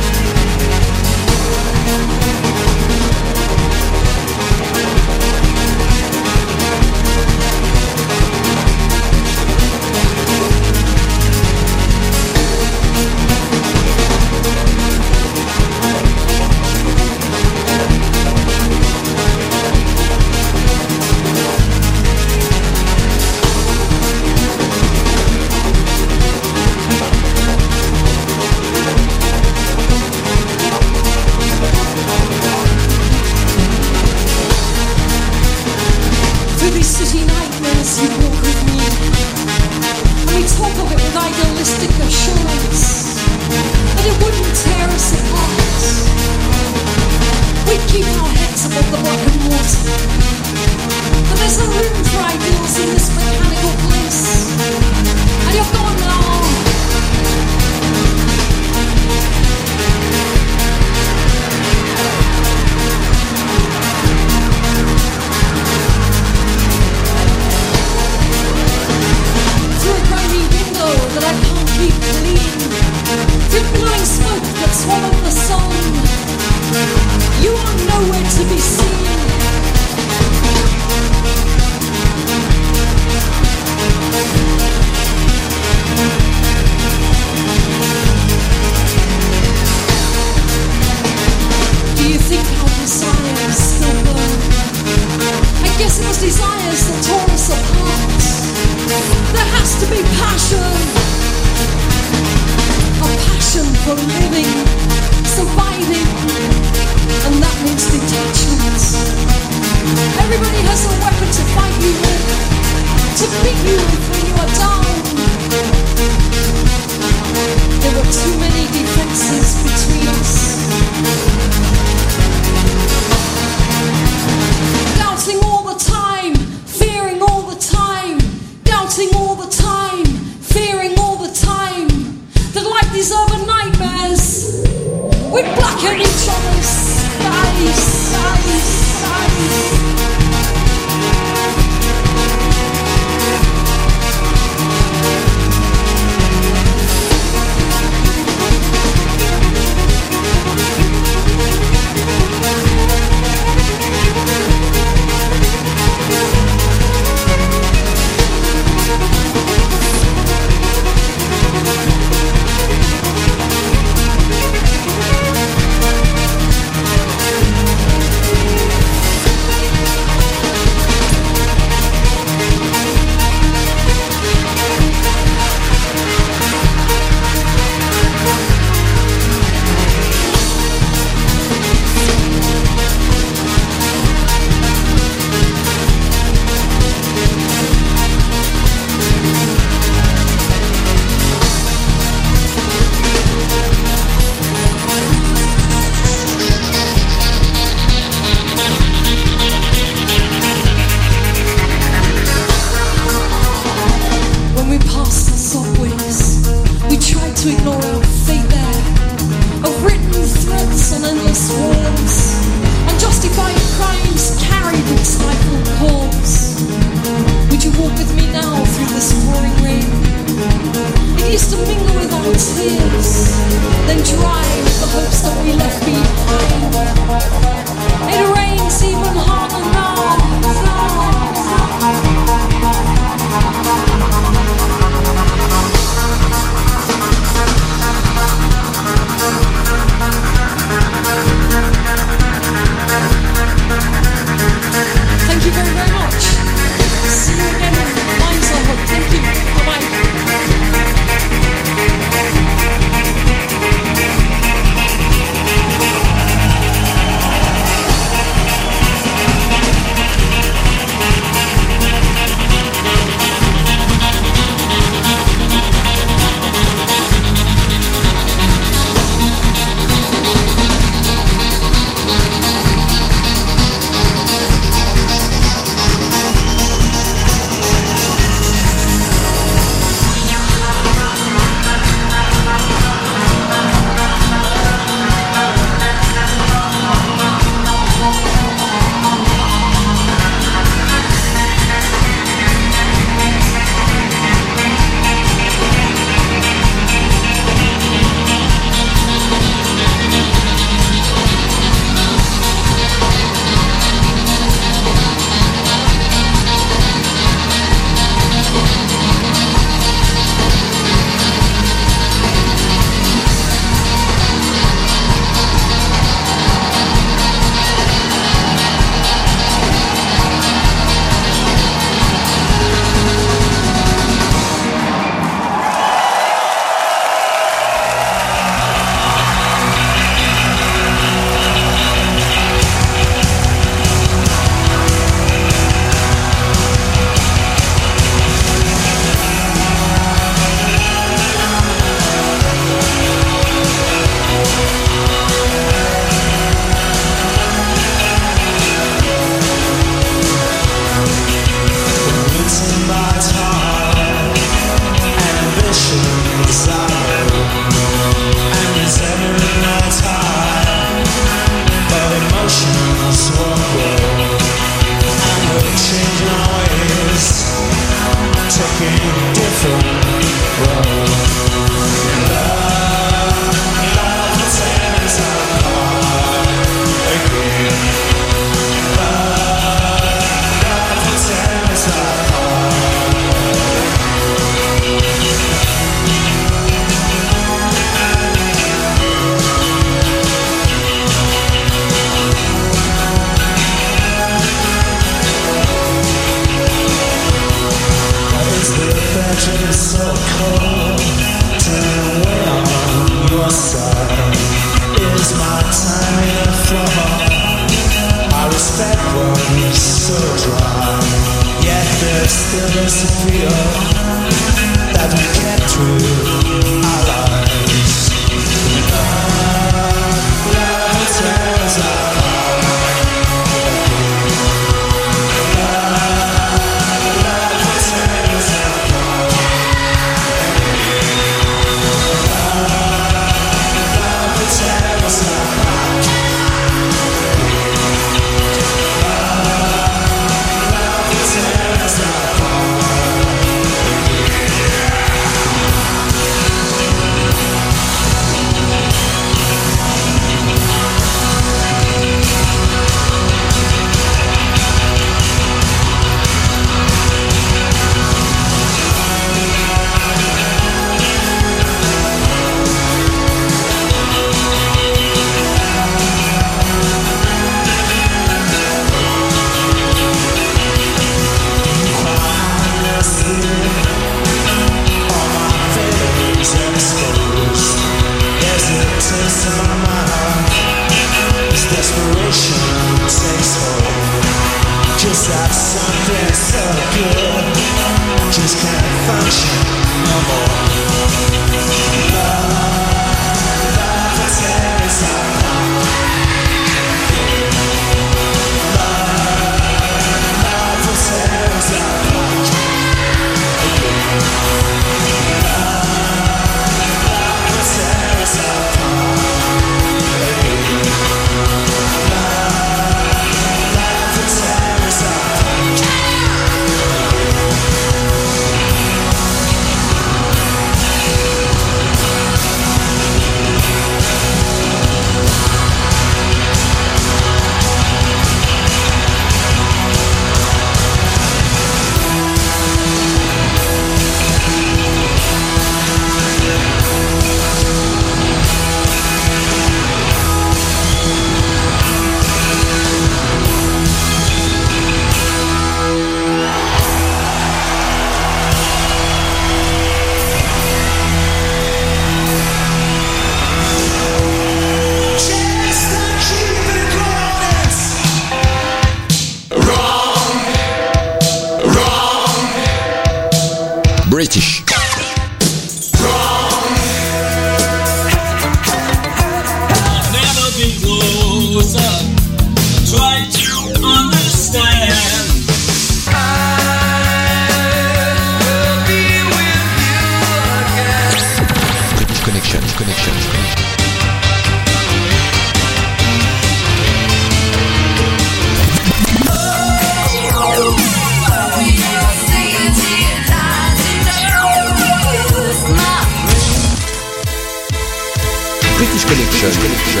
British 599.08 599.40
Connection. 599.40 600.00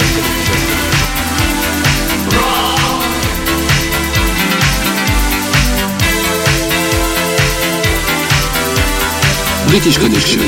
British 9.68 9.98
Connection. 9.98 10.40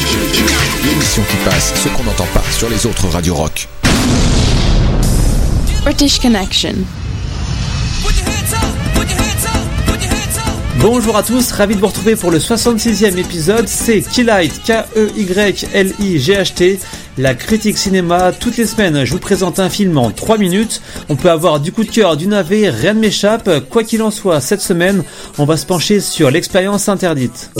L'émission 0.84 1.22
qui 1.22 1.36
passe 1.38 1.72
ce 1.74 1.88
qu'on 1.88 2.04
n'entend 2.04 2.26
pas 2.34 2.42
sur 2.50 2.68
les 2.68 2.84
autres 2.84 3.08
radios 3.08 3.34
rock. 3.34 3.66
British 5.84 6.18
Connection. 6.18 6.74
Bonjour 10.80 11.16
à 11.16 11.22
tous, 11.22 11.52
ravi 11.52 11.74
de 11.74 11.80
vous 11.80 11.88
retrouver 11.88 12.16
pour 12.16 12.30
le 12.30 12.38
66e 12.38 13.18
épisode. 13.18 13.68
C'est 13.68 14.00
Keylight, 14.00 14.62
K-E-Y-L-I-G-H-T, 14.64 15.40
la 17.18 17.34
critique 17.34 17.78
cinéma. 17.78 18.32
Toutes 18.32 18.56
les 18.56 18.66
semaines, 18.66 19.04
je 19.04 19.12
vous 19.12 19.18
présente 19.18 19.58
un 19.58 19.68
film 19.68 19.98
en 19.98 20.10
3 20.10 20.38
minutes. 20.38 20.80
On 21.08 21.16
peut 21.16 21.30
avoir 21.30 21.60
du 21.60 21.72
coup 21.72 21.84
de 21.84 21.90
cœur, 21.90 22.16
du 22.16 22.26
navet, 22.26 22.70
rien 22.70 22.94
ne 22.94 23.00
m'échappe. 23.00 23.68
Quoi 23.68 23.84
qu'il 23.84 24.02
en 24.02 24.10
soit, 24.10 24.40
cette 24.40 24.60
semaine, 24.60 25.02
on 25.38 25.44
va 25.44 25.56
se 25.56 25.66
pencher 25.66 26.00
sur 26.00 26.30
l'expérience 26.30 26.88
interdite. 26.88 27.50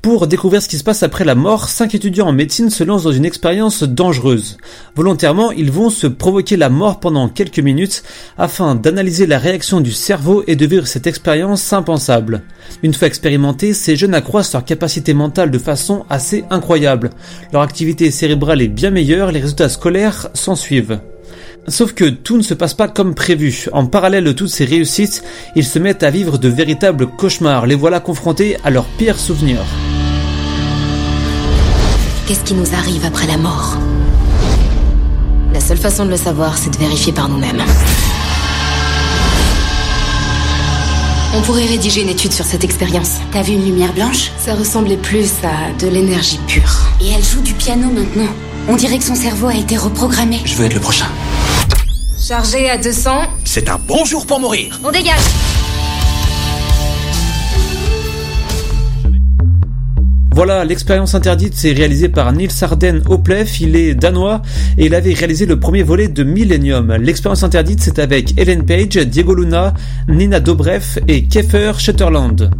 Pour 0.00 0.28
découvrir 0.28 0.62
ce 0.62 0.68
qui 0.68 0.78
se 0.78 0.84
passe 0.84 1.02
après 1.02 1.24
la 1.24 1.34
mort, 1.34 1.68
cinq 1.68 1.92
étudiants 1.92 2.28
en 2.28 2.32
médecine 2.32 2.70
se 2.70 2.84
lancent 2.84 3.02
dans 3.02 3.12
une 3.12 3.24
expérience 3.24 3.82
dangereuse. 3.82 4.56
Volontairement, 4.94 5.50
ils 5.50 5.72
vont 5.72 5.90
se 5.90 6.06
provoquer 6.06 6.56
la 6.56 6.68
mort 6.68 7.00
pendant 7.00 7.28
quelques 7.28 7.58
minutes 7.58 8.04
afin 8.38 8.76
d'analyser 8.76 9.26
la 9.26 9.38
réaction 9.38 9.80
du 9.80 9.90
cerveau 9.90 10.44
et 10.46 10.54
de 10.54 10.66
vivre 10.66 10.86
cette 10.86 11.08
expérience 11.08 11.72
impensable. 11.72 12.42
Une 12.84 12.94
fois 12.94 13.08
expérimentés, 13.08 13.74
ces 13.74 13.96
jeunes 13.96 14.14
accroissent 14.14 14.52
leur 14.52 14.64
capacité 14.64 15.14
mentale 15.14 15.50
de 15.50 15.58
façon 15.58 16.04
assez 16.08 16.44
incroyable. 16.48 17.10
Leur 17.52 17.62
activité 17.62 18.12
cérébrale 18.12 18.62
est 18.62 18.68
bien 18.68 18.90
meilleure, 18.90 19.32
les 19.32 19.40
résultats 19.40 19.68
scolaires 19.68 20.28
s'en 20.32 20.54
suivent. 20.54 21.00
Sauf 21.68 21.92
que 21.92 22.04
tout 22.04 22.36
ne 22.36 22.42
se 22.42 22.54
passe 22.54 22.74
pas 22.74 22.88
comme 22.88 23.14
prévu. 23.14 23.66
En 23.72 23.86
parallèle 23.86 24.24
de 24.24 24.32
toutes 24.32 24.48
ces 24.48 24.64
réussites, 24.64 25.22
ils 25.54 25.66
se 25.66 25.78
mettent 25.78 26.02
à 26.02 26.10
vivre 26.10 26.38
de 26.38 26.48
véritables 26.48 27.06
cauchemars. 27.06 27.66
Les 27.66 27.74
voilà 27.74 28.00
confrontés 28.00 28.56
à 28.64 28.70
leurs 28.70 28.86
pires 28.86 29.18
souvenirs. 29.18 29.64
Qu'est-ce 32.26 32.44
qui 32.44 32.54
nous 32.54 32.74
arrive 32.74 33.04
après 33.04 33.26
la 33.26 33.38
mort? 33.38 33.76
La 35.52 35.60
seule 35.60 35.78
façon 35.78 36.04
de 36.04 36.10
le 36.10 36.16
savoir, 36.16 36.56
c'est 36.58 36.70
de 36.70 36.78
vérifier 36.78 37.12
par 37.12 37.28
nous-mêmes. 37.28 37.62
On 41.34 41.42
pourrait 41.42 41.66
rédiger 41.66 42.02
une 42.02 42.08
étude 42.08 42.32
sur 42.32 42.44
cette 42.44 42.64
expérience. 42.64 43.16
T'as 43.32 43.42
vu 43.42 43.52
une 43.52 43.64
lumière 43.64 43.92
blanche? 43.92 44.30
Ça 44.38 44.54
ressemblait 44.54 44.96
plus 44.96 45.30
à 45.44 45.72
de 45.78 45.88
l'énergie 45.88 46.40
pure. 46.46 46.90
Et 47.02 47.10
elle 47.10 47.24
joue 47.24 47.42
du 47.42 47.52
piano 47.54 47.90
maintenant. 47.90 48.32
On 48.68 48.76
dirait 48.76 48.98
que 48.98 49.04
son 49.04 49.14
cerveau 49.14 49.48
a 49.48 49.54
été 49.54 49.76
reprogrammé. 49.76 50.40
Je 50.44 50.54
veux 50.54 50.64
être 50.64 50.74
le 50.74 50.80
prochain. 50.80 51.06
Chargé 52.20 52.68
à 52.68 52.76
200, 52.76 53.10
C'est 53.44 53.68
un 53.68 53.78
bon 53.78 54.04
jour 54.04 54.26
pour 54.26 54.40
mourir. 54.40 54.80
on 54.82 54.90
dégage 54.90 55.14
Voilà, 60.32 60.64
l'expérience 60.64 61.14
interdite, 61.14 61.54
c'est 61.54 61.72
réalisé 61.72 62.08
par 62.08 62.32
Nils 62.32 62.50
Arden 62.60 63.02
Opleff, 63.08 63.60
il 63.60 63.76
est 63.76 63.94
danois 63.94 64.42
et 64.76 64.86
il 64.86 64.94
avait 64.94 65.12
réalisé 65.12 65.46
le 65.46 65.60
premier 65.60 65.82
volet 65.82 66.08
de 66.08 66.24
Millennium. 66.24 66.92
L'expérience 66.92 67.44
interdite, 67.44 67.80
c'est 67.80 67.98
avec 68.00 68.38
Ellen 68.38 68.64
Page, 68.64 68.96
Diego 68.98 69.34
Luna, 69.34 69.74
Nina 70.08 70.40
Dobrev 70.40 70.98
et 71.06 71.24
Kiefer 71.24 71.72
Sutherland. 71.78 72.50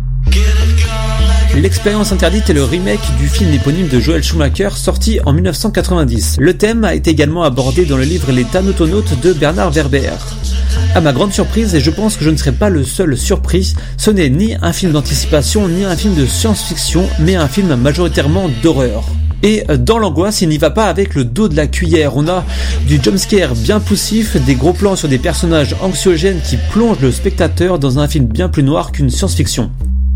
L'expérience 1.57 2.13
interdite 2.13 2.51
est 2.51 2.55
le 2.55 2.65
remake 2.65 3.17
du 3.19 3.29
film 3.29 3.53
éponyme 3.53 3.89
de 3.89 3.99
Joel 3.99 4.23
Schumacher 4.23 4.71
sorti 4.75 5.19
en 5.25 5.33
1990. 5.33 6.37
Le 6.39 6.57
thème 6.57 6.85
a 6.85 6.95
été 6.95 7.11
également 7.11 7.43
abordé 7.43 7.85
dans 7.85 7.97
le 7.97 8.05
livre 8.05 8.31
Les 8.31 8.45
Thanatonautes 8.45 9.21
de 9.21 9.33
Bernard 9.33 9.71
Werber. 9.73 10.13
À 10.95 11.01
ma 11.01 11.13
grande 11.13 11.33
surprise, 11.33 11.75
et 11.75 11.81
je 11.81 11.91
pense 11.91 12.17
que 12.17 12.25
je 12.25 12.31
ne 12.31 12.37
serai 12.37 12.53
pas 12.53 12.69
le 12.69 12.85
seul 12.85 13.17
surpris, 13.17 13.75
ce 13.97 14.11
n'est 14.11 14.31
ni 14.31 14.55
un 14.63 14.73
film 14.73 14.93
d'anticipation 14.93 15.69
ni 15.69 15.85
un 15.85 15.97
film 15.97 16.15
de 16.15 16.27
science-fiction, 16.27 17.09
mais 17.21 17.35
un 17.37 17.49
film 17.49 17.75
majoritairement 17.77 18.49
d'horreur. 18.63 19.05
Et 19.43 19.65
dans 19.79 19.99
l'angoisse, 19.99 20.43
il 20.43 20.49
n'y 20.49 20.59
va 20.59 20.71
pas 20.71 20.87
avec 20.87 21.15
le 21.15 21.25
dos 21.25 21.49
de 21.49 21.57
la 21.57 21.69
cuillère. 21.69 22.17
On 22.17 22.27
a 22.29 22.45
du 22.89 23.01
jumpscare 23.03 23.55
bien 23.55 23.79
poussif, 23.79 24.37
des 24.45 24.55
gros 24.55 24.73
plans 24.73 24.97
sur 24.97 25.09
des 25.09 25.19
personnages 25.19 25.77
anxiogènes 25.81 26.41
qui 26.41 26.57
plongent 26.71 27.01
le 27.01 27.13
spectateur 27.13 27.79
dans 27.79 27.99
un 27.99 28.09
film 28.09 28.27
bien 28.27 28.49
plus 28.49 28.65
noir 28.65 28.91
qu'une 28.91 29.11
science-fiction. 29.11 29.71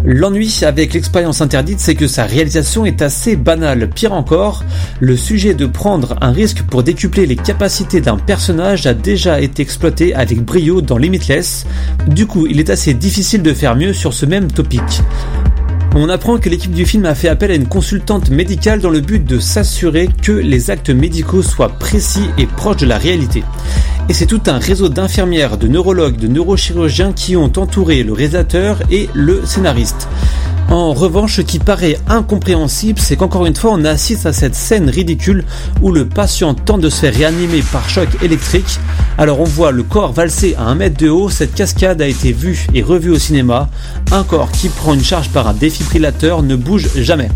L'ennui 0.04 0.60
avec 0.62 0.94
l'expérience 0.94 1.40
interdite, 1.40 1.78
c'est 1.78 1.94
que 1.94 2.08
sa 2.08 2.24
réalisation 2.24 2.84
est 2.84 3.02
assez 3.02 3.36
banale. 3.36 3.88
Pire 3.88 4.12
encore, 4.12 4.64
le 4.98 5.16
sujet 5.16 5.54
de 5.54 5.66
prendre 5.66 6.16
un 6.20 6.32
risque 6.32 6.62
pour 6.62 6.82
décupler 6.82 7.24
les 7.24 7.36
capacités 7.36 8.00
d'un 8.00 8.16
personnage 8.16 8.86
a 8.86 8.94
déjà 8.94 9.40
été 9.40 9.62
exploité 9.62 10.12
avec 10.14 10.44
brio 10.44 10.80
dans 10.80 10.98
Limitless. 10.98 11.66
Du 12.08 12.26
coup, 12.26 12.46
il 12.48 12.58
est 12.58 12.70
assez 12.70 12.94
difficile 12.94 13.42
de 13.42 13.54
faire 13.54 13.76
mieux 13.76 13.92
sur 13.92 14.12
ce 14.12 14.26
même 14.26 14.50
topic. 14.50 14.82
On 15.94 16.08
apprend 16.08 16.38
que 16.38 16.48
l'équipe 16.48 16.72
du 16.72 16.86
film 16.86 17.04
a 17.04 17.14
fait 17.14 17.28
appel 17.28 17.50
à 17.50 17.54
une 17.54 17.68
consultante 17.68 18.30
médicale 18.30 18.80
dans 18.80 18.88
le 18.88 19.00
but 19.00 19.24
de 19.24 19.38
s'assurer 19.38 20.08
que 20.22 20.32
les 20.32 20.70
actes 20.70 20.88
médicaux 20.88 21.42
soient 21.42 21.68
précis 21.68 22.24
et 22.38 22.46
proches 22.46 22.78
de 22.78 22.86
la 22.86 22.96
réalité. 22.96 23.44
Et 24.08 24.14
c'est 24.14 24.26
tout 24.26 24.42
un 24.46 24.58
réseau 24.58 24.88
d'infirmières, 24.88 25.56
de 25.56 25.68
neurologues, 25.68 26.16
de 26.16 26.28
neurochirurgiens 26.28 27.12
qui 27.12 27.36
ont 27.36 27.52
entouré 27.56 28.02
le 28.02 28.12
réalisateur 28.12 28.82
et 28.90 29.08
le 29.14 29.46
scénariste. 29.46 30.08
En 30.70 30.94
revanche, 30.94 31.36
ce 31.36 31.42
qui 31.42 31.58
paraît 31.58 31.98
incompréhensible, 32.08 32.98
c'est 32.98 33.16
qu'encore 33.16 33.46
une 33.46 33.54
fois, 33.54 33.72
on 33.74 33.84
assiste 33.84 34.26
à 34.26 34.32
cette 34.32 34.54
scène 34.54 34.88
ridicule 34.88 35.44
où 35.82 35.92
le 35.92 36.06
patient 36.06 36.54
tente 36.54 36.80
de 36.80 36.88
se 36.88 37.00
faire 37.00 37.14
réanimer 37.14 37.62
par 37.72 37.88
choc 37.88 38.08
électrique. 38.22 38.80
Alors 39.18 39.40
on 39.40 39.44
voit 39.44 39.70
le 39.70 39.82
corps 39.82 40.12
valser 40.12 40.54
à 40.58 40.64
un 40.64 40.74
mètre 40.74 40.96
de 40.96 41.10
haut, 41.10 41.28
cette 41.28 41.54
cascade 41.54 42.00
a 42.00 42.06
été 42.06 42.32
vue 42.32 42.66
et 42.74 42.82
revue 42.82 43.10
au 43.10 43.18
cinéma. 43.18 43.68
Un 44.10 44.24
corps 44.24 44.50
qui 44.50 44.68
prend 44.68 44.94
une 44.94 45.04
charge 45.04 45.28
par 45.28 45.46
un 45.46 45.54
défibrillateur 45.54 46.42
ne 46.42 46.56
bouge 46.56 46.88
jamais. 46.96 47.28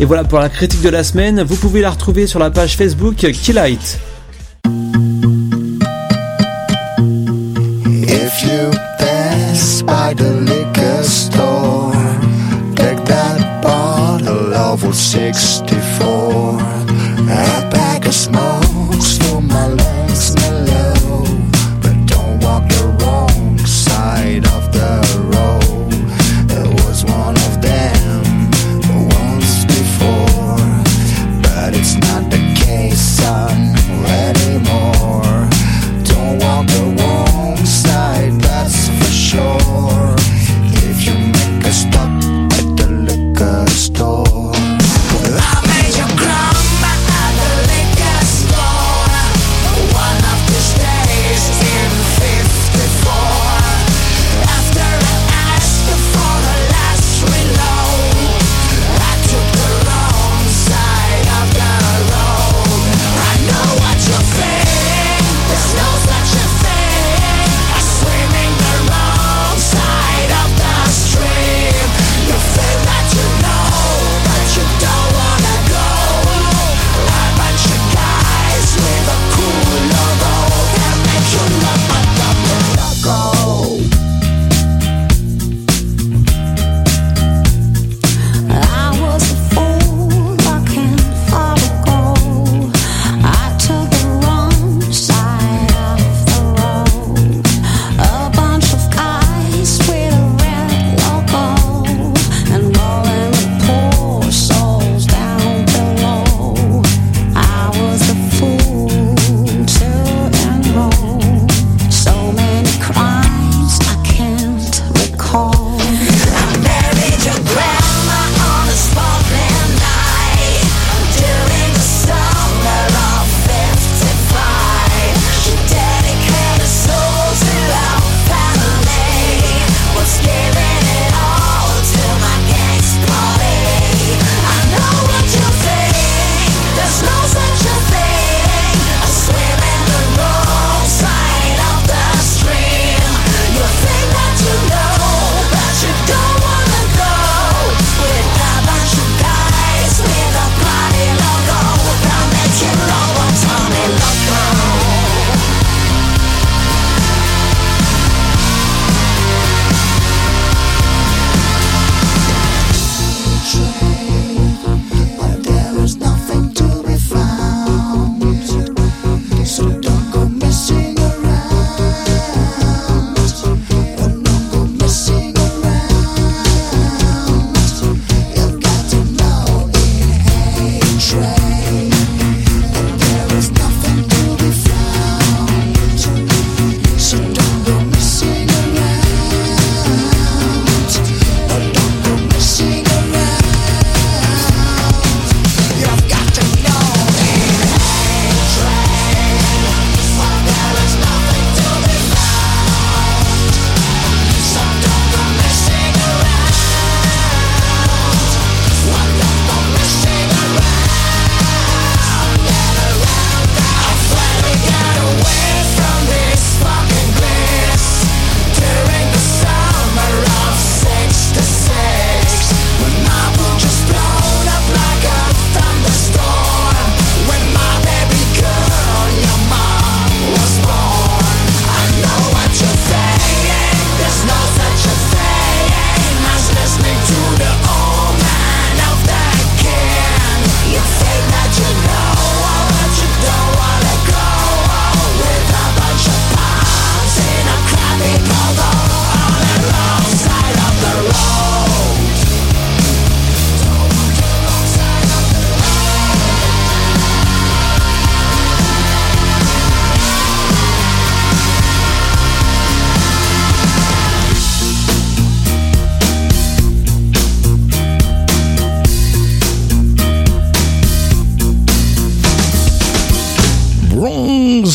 Et 0.00 0.04
voilà 0.04 0.24
pour 0.24 0.40
la 0.40 0.48
critique 0.48 0.82
de 0.82 0.88
la 0.88 1.04
semaine, 1.04 1.42
vous 1.42 1.56
pouvez 1.56 1.80
la 1.80 1.90
retrouver 1.90 2.26
sur 2.26 2.40
la 2.40 2.50
page 2.50 2.76
Facebook 2.76 3.14
Killite. 3.14 4.00
You 8.42 8.70
pass 8.98 9.82
by 9.82 10.14
the 10.14 10.30
liquor 10.32 11.02
store, 11.04 11.92
take 12.74 13.04
that 13.06 13.62
bottle 13.62 14.54
of 14.54 14.94
64. 14.94 16.23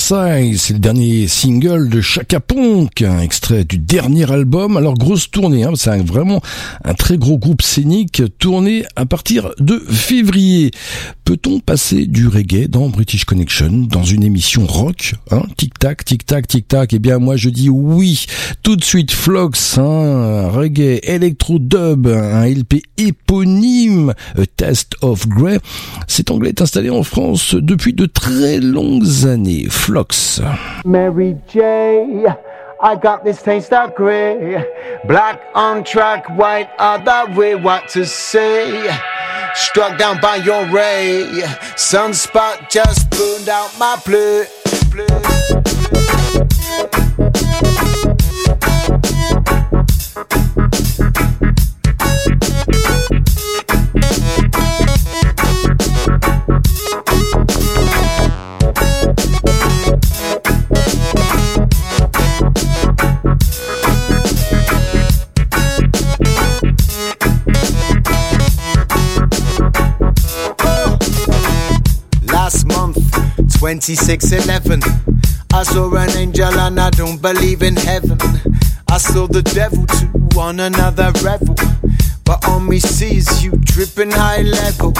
C'est 0.09 0.73
le 0.73 0.79
dernier 0.79 1.27
single 1.27 1.87
de 1.87 2.01
Chaka 2.01 2.39
Ponk, 2.39 3.03
un 3.03 3.19
extrait 3.19 3.63
du 3.63 3.77
dernier 3.77 4.31
album. 4.31 4.75
Alors 4.75 4.95
grosse 4.95 5.29
tournée, 5.29 5.65
hein, 5.65 5.73
c'est 5.75 6.03
vraiment 6.03 6.41
un 6.83 6.95
très 6.95 7.19
gros 7.19 7.37
groupe 7.37 7.61
scénique 7.61 8.23
tourné 8.39 8.85
à 8.95 9.05
partir 9.05 9.51
de 9.59 9.77
février. 9.77 10.71
Peut-on 11.25 11.59
passer 11.59 12.07
du 12.07 12.27
reggae 12.27 12.67
dans 12.67 12.89
British 12.89 13.23
Connection, 13.23 13.69
dans 13.87 14.01
une 14.01 14.23
émission 14.23 14.65
rock 14.65 15.13
hein? 15.29 15.43
Tic 15.57 15.77
tac, 15.77 16.03
tic 16.03 16.25
tac, 16.25 16.47
tic 16.47 16.67
tac. 16.67 16.91
Eh 16.91 16.97
bien 16.97 17.19
moi 17.19 17.35
je 17.37 17.49
dis 17.49 17.69
oui. 17.69 18.25
Tout 18.63 18.77
de 18.77 18.83
suite 18.83 19.11
Flox, 19.11 19.77
hein, 19.77 20.49
reggae, 20.49 21.01
electro 21.03 21.59
dub, 21.59 22.07
un 22.07 22.47
LP 22.47 22.81
éponyme, 22.97 24.15
A 24.35 24.45
Test 24.57 24.95
of 25.01 25.27
Grey. 25.27 25.59
Cet 26.07 26.31
anglais 26.31 26.49
est 26.49 26.63
installé 26.63 26.89
en 26.89 27.03
France 27.03 27.53
depuis 27.53 27.93
de 27.93 28.07
très 28.07 28.59
longues 28.59 29.27
années. 29.27 29.67
Mary 30.85 31.37
J. 31.47 32.25
I 32.81 32.95
got 32.95 33.25
this 33.25 33.41
taste 33.41 33.73
of 33.73 33.93
grey. 33.95 34.63
Black 35.05 35.41
on 35.53 35.83
track, 35.83 36.29
white 36.37 36.69
other 36.79 37.33
way. 37.35 37.55
What 37.55 37.89
to 37.89 38.05
say? 38.05 38.89
Struck 39.55 39.97
down 39.97 40.21
by 40.21 40.37
your 40.37 40.65
ray. 40.67 41.25
Sunspot 41.75 42.69
just 42.69 43.09
burned 43.09 43.49
out 43.49 43.77
my 43.77 44.01
blue. 44.05 44.45
Last 46.79 47.08
2611, 73.59 74.81
I 75.53 75.63
saw 75.63 75.93
an 75.93 76.09
angel 76.11 76.45
and 76.45 76.79
I 76.79 76.89
don't 76.91 77.21
believe 77.21 77.61
in 77.61 77.75
heaven. 77.75 78.17
I 78.89 78.97
saw 78.97 79.27
the 79.27 79.41
devil 79.41 79.85
too 79.85 80.39
on 80.39 80.61
another 80.61 81.11
revel. 81.21 81.55
But 82.23 82.47
on 82.47 82.69
me 82.69 82.79
sees 82.79 83.43
you 83.43 83.51
dripping 83.51 84.11
high 84.11 84.43
level. 84.43 84.93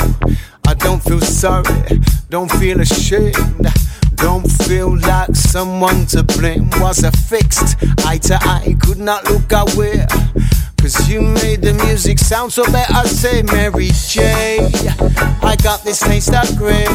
I 0.68 0.74
don't 0.74 1.02
feel 1.02 1.22
sorry, 1.22 2.02
don't 2.30 2.52
feel 2.52 2.82
ashamed. 2.82 3.34
Don't 4.16 4.46
feel 4.64 5.00
like 5.00 5.34
someone 5.34 6.06
to 6.08 6.24
blame. 6.24 6.70
Was 6.82 7.06
a 7.06 7.14
fixed 7.14 7.78
eye 8.00 8.18
to 8.24 8.38
eye, 8.42 8.76
could 8.82 9.00
not 9.00 9.24
look 9.32 9.50
away. 9.54 10.06
Cause 10.82 11.08
you 11.08 11.22
made 11.22 11.62
the 11.62 11.80
music 11.86 12.20
sound 12.20 12.52
so 12.52 12.66
bad. 12.66 12.92
I 12.92 13.06
Say 13.06 13.42
Mary 13.42 13.92
J. 14.10 14.70
I 15.42 15.56
got 15.64 15.86
this 15.86 16.02
taste 16.02 16.36
of 16.36 16.58
grey. 16.58 16.86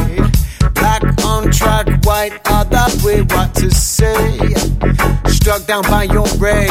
Black 0.73 1.03
on 1.23 1.51
track, 1.51 1.87
white 2.05 2.39
other 2.45 2.85
way. 3.05 3.21
What 3.21 3.53
to 3.55 3.69
say? 3.71 4.37
Struck 5.27 5.65
down 5.65 5.83
by 5.83 6.03
your 6.03 6.27
ray. 6.37 6.67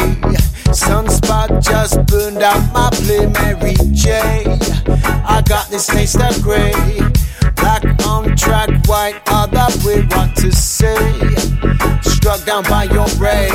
Sunspot 0.75 1.63
just 1.63 2.05
burned 2.07 2.43
out 2.43 2.73
my 2.73 2.91
play. 2.91 3.27
Mary 3.27 3.75
J. 3.93 4.45
I 5.27 5.43
got 5.47 5.69
this 5.71 5.87
taste 5.87 6.21
of 6.21 6.43
grey. 6.43 6.73
Black 7.57 7.85
on 8.07 8.37
track, 8.37 8.69
white 8.87 9.21
other 9.27 9.69
way. 9.87 10.03
What 10.03 10.35
to 10.37 10.51
say? 10.53 10.97
Struck 12.03 12.45
down 12.45 12.65
by 12.65 12.85
your 12.85 13.07
ray. 13.19 13.49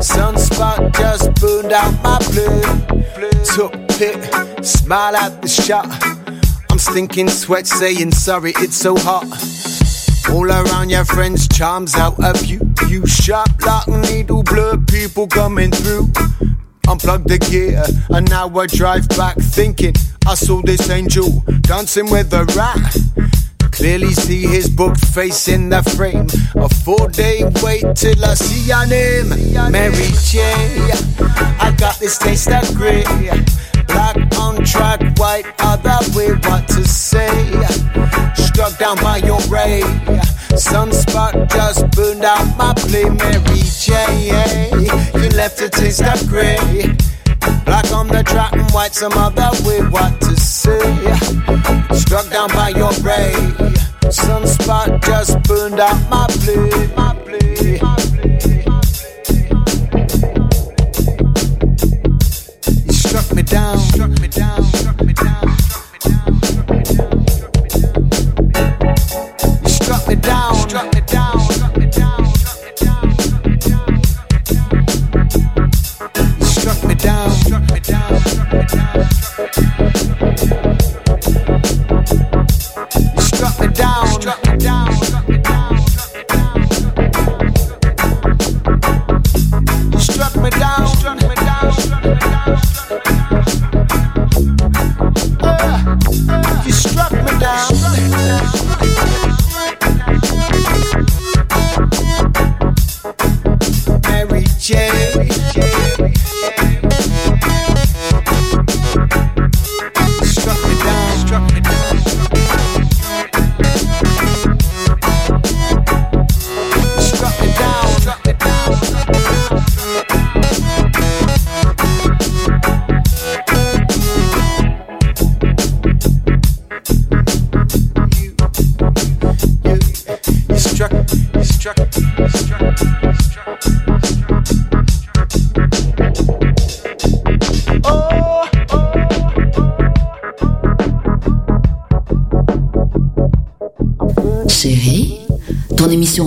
Sunspot 0.00 0.92
just 0.96 1.32
burned 1.34 1.72
out 1.72 1.92
my 2.02 2.18
blue. 2.30 2.60
Took 3.54 3.74
it, 4.00 4.64
smile 4.64 5.16
at 5.16 5.42
the 5.42 5.48
shot. 5.48 5.86
I'm 6.70 6.78
stinking 6.78 7.28
sweat, 7.28 7.66
saying 7.66 8.12
sorry, 8.12 8.52
it's 8.56 8.76
so 8.76 8.96
hot. 8.96 9.59
All 10.32 10.50
around 10.50 10.90
your 10.90 11.04
friends, 11.04 11.48
charms 11.48 11.94
out 11.96 12.22
of 12.22 12.44
you. 12.46 12.60
You 12.88 13.06
sharp 13.06 13.50
like 13.64 13.88
needle 13.88 14.42
blur, 14.42 14.76
people 14.78 15.26
coming 15.26 15.70
through. 15.70 16.06
Unplug 16.86 17.24
the 17.24 17.38
gear, 17.38 17.82
and 18.10 18.28
now 18.30 18.48
I 18.58 18.66
drive 18.66 19.08
back 19.10 19.36
thinking 19.36 19.94
I 20.26 20.34
saw 20.34 20.62
this 20.62 20.88
angel 20.90 21.42
dancing 21.62 22.10
with 22.10 22.32
a 22.32 22.44
rat. 22.56 22.96
Clearly 23.72 24.12
see 24.12 24.46
his 24.46 24.68
book 24.68 24.96
face 24.98 25.48
in 25.48 25.70
the 25.70 25.82
frame. 25.96 26.26
A 26.56 26.68
four 26.68 27.08
day 27.08 27.42
wait 27.62 27.84
till 27.96 28.24
I 28.24 28.34
see 28.34 28.68
your 28.68 28.86
name. 28.86 29.30
Mary 29.72 30.10
J. 30.24 30.42
I 31.58 31.74
got 31.78 31.98
this 31.98 32.18
taste 32.18 32.50
of 32.50 32.74
grey. 32.74 33.04
Black 33.92 34.16
on 34.38 34.64
track, 34.64 35.00
white 35.18 35.46
other 35.58 35.98
way. 36.16 36.30
What 36.32 36.68
to 36.68 36.86
say? 36.86 37.30
Struck 38.34 38.78
down 38.78 38.96
by 38.96 39.18
your 39.18 39.40
ray. 39.48 39.82
Sunspot 40.54 41.50
just 41.50 41.90
burned 41.92 42.24
out 42.24 42.56
my 42.56 42.72
play. 42.74 43.04
Mary 43.04 43.62
J. 43.82 44.70
You 45.14 45.28
left 45.30 45.60
a 45.60 45.68
taste 45.68 46.02
of 46.02 46.28
grey. 46.28 46.56
Black 47.64 47.90
on 47.92 48.08
the 48.08 48.22
track 48.24 48.52
and 48.52 48.70
white 48.72 48.94
some 48.94 49.12
other 49.14 49.50
way. 49.66 49.80
What 49.88 50.20
to 50.20 50.36
say? 50.38 50.80
Struck 51.94 52.28
down 52.30 52.48
by 52.50 52.70
your 52.70 52.92
ray. 53.02 53.32
Sunspot 54.10 55.04
just 55.04 55.42
burned 55.44 55.80
out 55.80 55.98
my 56.10 56.26
play. 56.28 56.86
My 56.96 57.14
play. 57.24 57.99
Struck 63.30 63.36
me 63.36 63.42
down. 63.42 63.78
Struck 63.78 64.20
me 64.20 64.28
down. 64.28 64.64
Struck 64.64 65.02
me 65.02 65.12
down. 65.12 65.59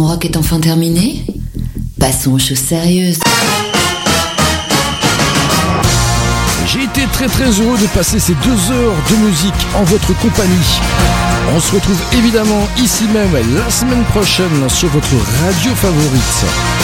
Rock 0.01 0.25
est 0.25 0.37
enfin 0.37 0.59
terminée 0.59 1.25
Passons 1.99 2.33
aux 2.33 2.39
choses 2.39 2.59
sérieuses. 2.59 3.19
J'ai 6.65 6.83
été 6.83 7.01
très 7.13 7.27
très 7.27 7.49
heureux 7.49 7.77
de 7.77 7.87
passer 7.87 8.19
ces 8.19 8.33
deux 8.33 8.71
heures 8.71 8.95
de 9.09 9.15
musique 9.17 9.53
en 9.75 9.83
votre 9.83 10.13
compagnie. 10.19 10.79
On 11.55 11.59
se 11.59 11.75
retrouve 11.75 12.01
évidemment 12.13 12.67
ici 12.77 13.05
même 13.13 13.33
la 13.55 13.69
semaine 13.69 14.03
prochaine 14.05 14.69
sur 14.69 14.89
votre 14.89 15.15
radio 15.45 15.75
favorite. 15.75 16.82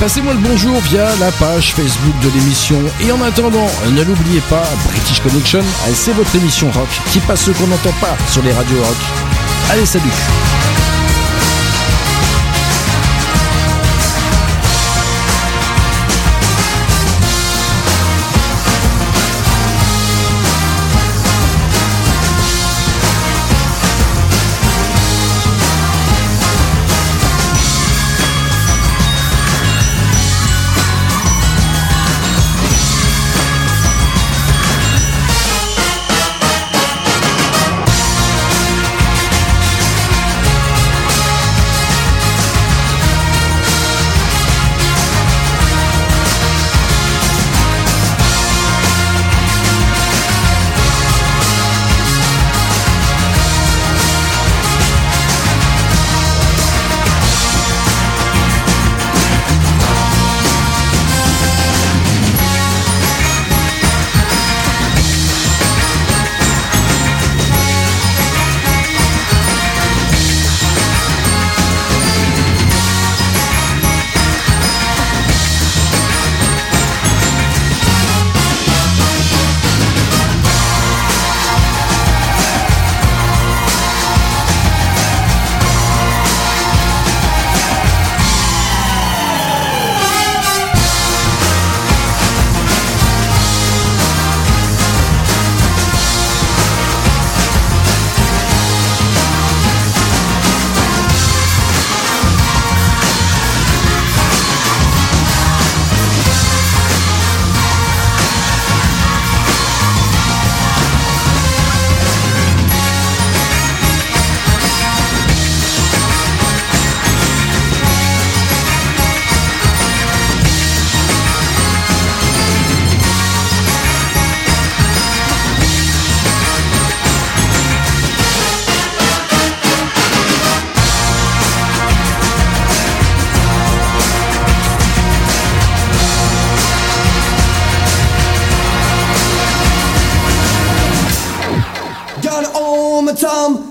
Passez-moi 0.00 0.34
le 0.34 0.40
bonjour 0.40 0.78
via 0.82 1.06
la 1.16 1.32
page 1.32 1.72
Facebook 1.72 2.14
de 2.22 2.28
l'émission. 2.28 2.78
Et 3.00 3.10
en 3.12 3.22
attendant, 3.22 3.66
ne 3.92 4.02
l'oubliez 4.02 4.40
pas, 4.50 4.62
British 4.88 5.20
Connection, 5.20 5.62
c'est 5.94 6.12
votre 6.12 6.34
émission 6.36 6.70
rock 6.70 6.88
qui 7.12 7.18
passe 7.20 7.44
ce 7.44 7.50
qu'on 7.52 7.66
n'entend 7.66 7.92
pas 8.00 8.16
sur 8.30 8.42
les 8.42 8.52
radios 8.52 8.78
rock. 8.78 8.96
Allez, 9.70 9.86
salut 9.86 10.04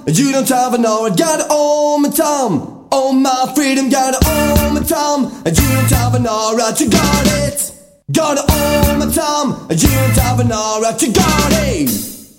you 0.07 0.32
don't 0.32 0.48
have 0.49 0.73
an 0.73 0.86
hour. 0.86 1.10
Got 1.10 1.48
all 1.49 1.98
my 1.98 2.10
time, 2.10 2.88
all 2.91 3.14
my 3.14 3.52
freedom. 3.56 3.90
Got 3.90 4.14
all 4.26 4.72
my 4.72 4.82
time, 4.82 5.23
you 5.45 5.53
don't 5.53 5.91
have 5.91 6.15
an 6.15 6.27
aura 6.27 6.73
to 6.73 6.90
guard 6.90 7.27
it. 7.45 7.72
Got 8.11 8.38
all 8.38 8.98
my 8.98 9.11
time, 9.11 9.68
you 9.72 9.90
don't 9.90 10.18
have 10.18 10.40
an 10.40 10.52
aura 10.52 10.94
to 10.94 11.07
guard 11.11 11.53
it. 11.68 11.90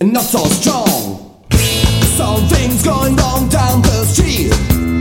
And 0.00 0.12
not 0.12 0.24
so 0.24 0.44
strong. 0.44 1.44
Something's 2.16 2.82
going 2.82 3.16
wrong 3.16 3.48
down 3.48 3.82
the 3.82 4.04
street. 4.04 4.95